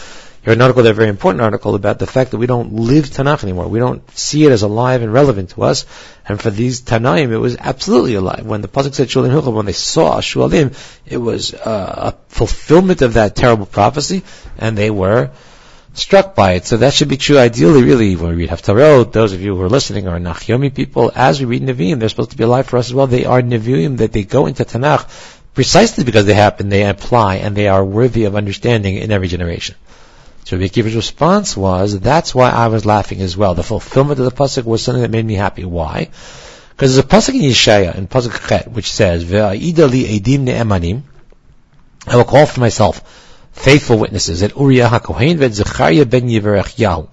an 0.51 0.61
article 0.61 0.83
there, 0.83 0.91
a 0.91 0.95
very 0.95 1.09
important 1.09 1.41
article 1.41 1.73
about 1.73 1.99
the 1.99 2.07
fact 2.07 2.31
that 2.31 2.37
we 2.37 2.47
don't 2.47 2.73
live 2.73 3.05
Tanakh 3.05 3.43
anymore. 3.43 3.67
We 3.69 3.79
don't 3.79 4.09
see 4.11 4.45
it 4.45 4.51
as 4.51 4.61
alive 4.61 5.01
and 5.01 5.13
relevant 5.13 5.51
to 5.51 5.63
us. 5.63 5.85
And 6.27 6.39
for 6.39 6.49
these 6.49 6.81
Tanaim, 6.81 7.31
it 7.31 7.37
was 7.37 7.55
absolutely 7.57 8.15
alive. 8.15 8.45
When 8.45 8.61
the 8.61 8.67
Pasuk 8.67 8.93
said 8.93 9.07
Shualim 9.07 9.31
Hilchah, 9.31 9.53
when 9.53 9.65
they 9.65 9.71
saw 9.71 10.19
Shualim, 10.19 10.75
it 11.05 11.17
was 11.17 11.53
uh, 11.53 12.13
a 12.13 12.33
fulfillment 12.33 13.01
of 13.01 13.13
that 13.13 13.37
terrible 13.37 13.65
prophecy, 13.65 14.23
and 14.57 14.77
they 14.77 14.89
were 14.89 15.31
struck 15.93 16.35
by 16.35 16.53
it. 16.53 16.65
So 16.65 16.77
that 16.77 16.93
should 16.93 17.07
be 17.07 17.17
true 17.17 17.37
ideally, 17.37 17.83
really, 17.83 18.15
when 18.17 18.31
we 18.31 18.35
read 18.43 18.49
Haftarot, 18.49 19.13
those 19.13 19.31
of 19.31 19.41
you 19.41 19.55
who 19.55 19.61
are 19.61 19.69
listening 19.69 20.09
are 20.09 20.19
Nach 20.19 20.41
Yomi 20.41 20.73
people, 20.73 21.11
as 21.15 21.39
we 21.39 21.45
read 21.45 21.61
Nevi'im, 21.61 21.99
they're 21.99 22.09
supposed 22.09 22.31
to 22.31 22.37
be 22.37 22.43
alive 22.43 22.67
for 22.67 22.77
us 22.77 22.87
as 22.87 22.93
well. 22.93 23.07
They 23.07 23.25
are 23.25 23.41
Nevi'im 23.41 23.97
that 23.97 24.11
they 24.11 24.23
go 24.23 24.47
into 24.47 24.65
Tanakh 24.65 25.07
precisely 25.53 26.03
because 26.03 26.25
they 26.25 26.33
happen, 26.33 26.69
they 26.69 26.83
apply, 26.83 27.35
and 27.35 27.55
they 27.55 27.67
are 27.67 27.85
worthy 27.85 28.25
of 28.25 28.35
understanding 28.35 28.97
in 28.97 29.11
every 29.11 29.27
generation. 29.27 29.75
So 30.45 30.57
Rabbi 30.57 30.67
Akiva's 30.67 30.95
response 30.95 31.55
was, 31.55 31.99
that's 31.99 32.35
why 32.35 32.49
I 32.49 32.67
was 32.67 32.85
laughing 32.85 33.21
as 33.21 33.37
well. 33.37 33.55
The 33.55 33.63
fulfillment 33.63 34.19
of 34.19 34.25
the 34.25 34.31
pasuk 34.31 34.65
was 34.65 34.83
something 34.83 35.01
that 35.01 35.11
made 35.11 35.25
me 35.25 35.35
happy. 35.35 35.63
Why? 35.63 36.09
Because 36.71 36.95
there's 36.95 37.05
a 37.05 37.07
pasuk 37.07 37.35
in 37.35 37.41
Yeshaya, 37.41 37.95
in 37.95 38.07
pasuk 38.07 38.47
Chet, 38.47 38.69
which 38.71 38.91
says, 38.91 39.23
"Ve'aida 39.23 39.89
li 39.89 40.19
edim 40.19 40.39
ne'emanim." 40.39 41.03
I 42.07 42.17
will 42.17 42.25
call 42.25 42.45
for 42.45 42.59
myself 42.59 43.01
faithful 43.53 43.97
witnesses 43.97 44.43
at 44.43 44.57
Uriah 44.57 44.89
HaKohen 44.89 45.41
and 45.41 45.53
Zechariah 45.53 46.05
ben 46.05 46.27
Yahu. 46.27 47.07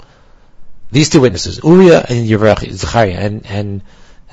These 0.90 1.11
two 1.11 1.21
witnesses, 1.21 1.61
Uriah 1.62 2.05
and 2.09 2.27
Zechariah, 2.27 3.12
and 3.12 3.47
and 3.47 3.83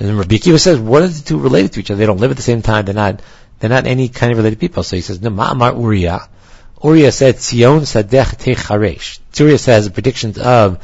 and 0.00 0.18
Rabbi 0.18 0.36
Akiva 0.36 0.58
says, 0.58 0.78
what 0.78 1.02
are 1.02 1.08
the 1.08 1.22
two 1.22 1.38
related 1.38 1.72
to 1.72 1.80
each 1.80 1.90
other? 1.90 1.98
They 1.98 2.06
don't 2.06 2.18
live 2.18 2.30
at 2.30 2.36
the 2.36 2.42
same 2.42 2.62
time. 2.62 2.84
They're 2.84 2.94
not 2.94 3.20
they're 3.58 3.70
not 3.70 3.86
any 3.86 4.08
kind 4.08 4.32
of 4.32 4.38
related 4.38 4.58
people. 4.58 4.82
So 4.82 4.96
he 4.96 5.02
says, 5.02 5.20
no, 5.20 5.30
Ma'amar 5.30 5.80
Uriah. 5.80 6.28
Uriah 6.82 7.12
said, 7.12 7.36
Tzion 7.36 7.80
Sadech 7.80 8.36
Techaresh. 8.36 9.20
Uriah 9.38 9.58
says 9.58 9.88
predictions 9.88 10.38
of 10.38 10.78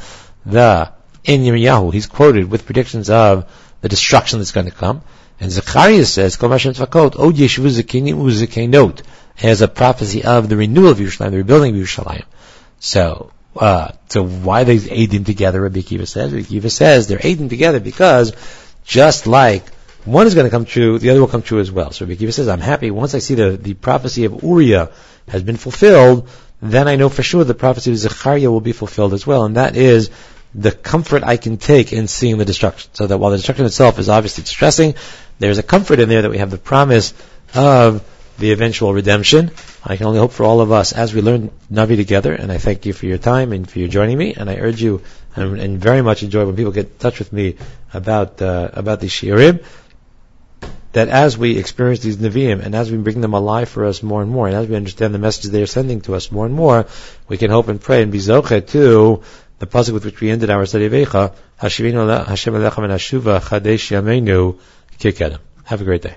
the, 0.45 0.91
in 1.23 1.41
Yirmiyahu, 1.41 1.93
he's 1.93 2.07
quoted 2.07 2.49
with 2.49 2.65
predictions 2.65 3.09
of 3.09 3.49
the 3.81 3.89
destruction 3.89 4.39
that's 4.39 4.51
going 4.51 4.65
to 4.65 4.71
come. 4.71 5.01
And 5.39 5.51
Zechariah 5.51 6.05
says, 6.05 6.37
Kol 6.37 6.49
Mashem 6.49 6.73
Tzvakot, 6.73 7.19
Od 7.19 7.35
Yeshivu 7.35 7.69
Zekinim 7.69 8.15
Uzekenot, 8.15 9.01
has 9.35 9.61
a 9.61 9.67
prophecy 9.67 10.23
of 10.23 10.47
the 10.47 10.55
renewal 10.57 10.89
of 10.89 10.97
Yerushalayim, 10.97 11.31
the 11.31 11.37
rebuilding 11.37 11.75
of 11.75 11.81
Yerushalayim. 11.81 12.25
So, 12.79 13.31
uh, 13.55 13.91
so 14.09 14.25
why 14.25 14.63
they 14.63 14.79
aiding 14.89 15.23
together, 15.23 15.61
Rabbi 15.61 15.79
Akiva 15.79 16.07
says? 16.07 16.33
Rabbi 16.33 16.45
Akiva 16.45 16.71
says 16.71 17.07
they're 17.07 17.19
aiding 17.21 17.49
together 17.49 17.79
because 17.79 18.33
just 18.85 19.27
like 19.27 19.69
one 20.05 20.27
is 20.27 20.35
going 20.35 20.45
to 20.45 20.51
come 20.51 20.65
true, 20.65 20.99
the 20.99 21.09
other 21.09 21.19
will 21.19 21.27
come 21.27 21.41
true 21.41 21.59
as 21.59 21.71
well. 21.71 21.91
So 21.91 22.05
Rabbi 22.05 22.19
Akiva 22.19 22.33
says, 22.33 22.47
I'm 22.47 22.61
happy 22.61 22.91
once 22.91 23.15
I 23.15 23.19
see 23.19 23.35
the, 23.35 23.57
the 23.57 23.73
prophecy 23.73 24.25
of 24.25 24.43
Uriah 24.43 24.91
has 25.27 25.43
been 25.43 25.57
fulfilled, 25.57 26.29
then 26.61 26.87
I 26.87 26.95
know 26.95 27.09
for 27.09 27.23
sure 27.23 27.43
the 27.43 27.53
prophecy 27.53 27.91
of 27.91 27.97
Zechariah 27.97 28.49
will 28.49 28.61
be 28.61 28.71
fulfilled 28.71 29.13
as 29.13 29.27
well, 29.27 29.43
and 29.45 29.55
that 29.57 29.75
is 29.75 30.09
the 30.53 30.71
comfort 30.71 31.23
I 31.23 31.37
can 31.37 31.57
take 31.57 31.91
in 31.91 32.07
seeing 32.07 32.37
the 32.37 32.45
destruction. 32.45 32.89
So 32.93 33.07
that 33.07 33.17
while 33.17 33.31
the 33.31 33.37
destruction 33.37 33.65
itself 33.65 33.99
is 33.99 34.09
obviously 34.09 34.43
distressing, 34.43 34.95
there's 35.39 35.57
a 35.57 35.63
comfort 35.63 35.99
in 35.99 36.07
there 36.07 36.21
that 36.21 36.31
we 36.31 36.37
have 36.37 36.51
the 36.51 36.57
promise 36.57 37.13
of 37.53 38.03
the 38.37 38.51
eventual 38.51 38.93
redemption. 38.93 39.51
I 39.83 39.97
can 39.97 40.07
only 40.07 40.19
hope 40.19 40.31
for 40.31 40.43
all 40.43 40.61
of 40.61 40.71
us 40.71 40.93
as 40.93 41.13
we 41.13 41.21
learn 41.21 41.51
Navi 41.71 41.95
together, 41.95 42.33
and 42.33 42.51
I 42.51 42.57
thank 42.57 42.85
you 42.85 42.93
for 42.93 43.05
your 43.05 43.17
time 43.17 43.51
and 43.51 43.69
for 43.69 43.79
your 43.79 43.87
joining 43.87 44.17
me, 44.17 44.33
and 44.33 44.49
I 44.49 44.55
urge 44.55 44.81
you, 44.81 45.01
and, 45.35 45.59
and 45.59 45.79
very 45.79 46.01
much 46.01 46.23
enjoy 46.23 46.45
when 46.45 46.55
people 46.55 46.71
get 46.71 46.85
in 46.87 46.97
touch 46.97 47.19
with 47.19 47.31
me 47.31 47.57
about, 47.93 48.41
uh, 48.41 48.69
about 48.73 48.99
these 48.99 49.11
shiurim 49.11 49.63
that 50.95 51.09
as 51.09 51.37
we 51.37 51.57
experience 51.57 51.99
these 51.99 52.15
Nevi'im 52.15 52.61
and 52.65 52.73
as 52.73 52.89
we 52.89 52.97
bring 52.97 53.19
them 53.19 53.33
alive 53.33 53.67
for 53.67 53.83
us 53.83 54.01
more 54.01 54.21
and 54.21 54.31
more, 54.31 54.47
and 54.47 54.55
as 54.55 54.67
we 54.67 54.77
understand 54.77 55.13
the 55.13 55.19
message 55.19 55.51
they 55.51 55.61
are 55.61 55.67
sending 55.67 55.99
to 56.01 56.15
us 56.15 56.31
more 56.31 56.45
and 56.45 56.55
more, 56.55 56.87
we 57.27 57.37
can 57.37 57.51
hope 57.51 57.67
and 57.67 57.81
pray 57.81 58.01
and 58.01 58.13
be 58.13 58.19
zochet 58.19 58.65
to 58.67 59.21
the 59.59 59.67
pasuk 59.67 59.91
with 59.93 60.05
which 60.05 60.21
we 60.21 60.29
ended 60.31 60.49
our 60.49 60.65
study 60.65 60.85
of 60.85 60.93
Eicha, 60.93 61.33
Hashem 61.57 61.85
and 61.85 62.63
Hashuva. 62.95 63.41
Have 65.65 65.81
a 65.81 65.83
great 65.83 66.01
day. 66.01 66.15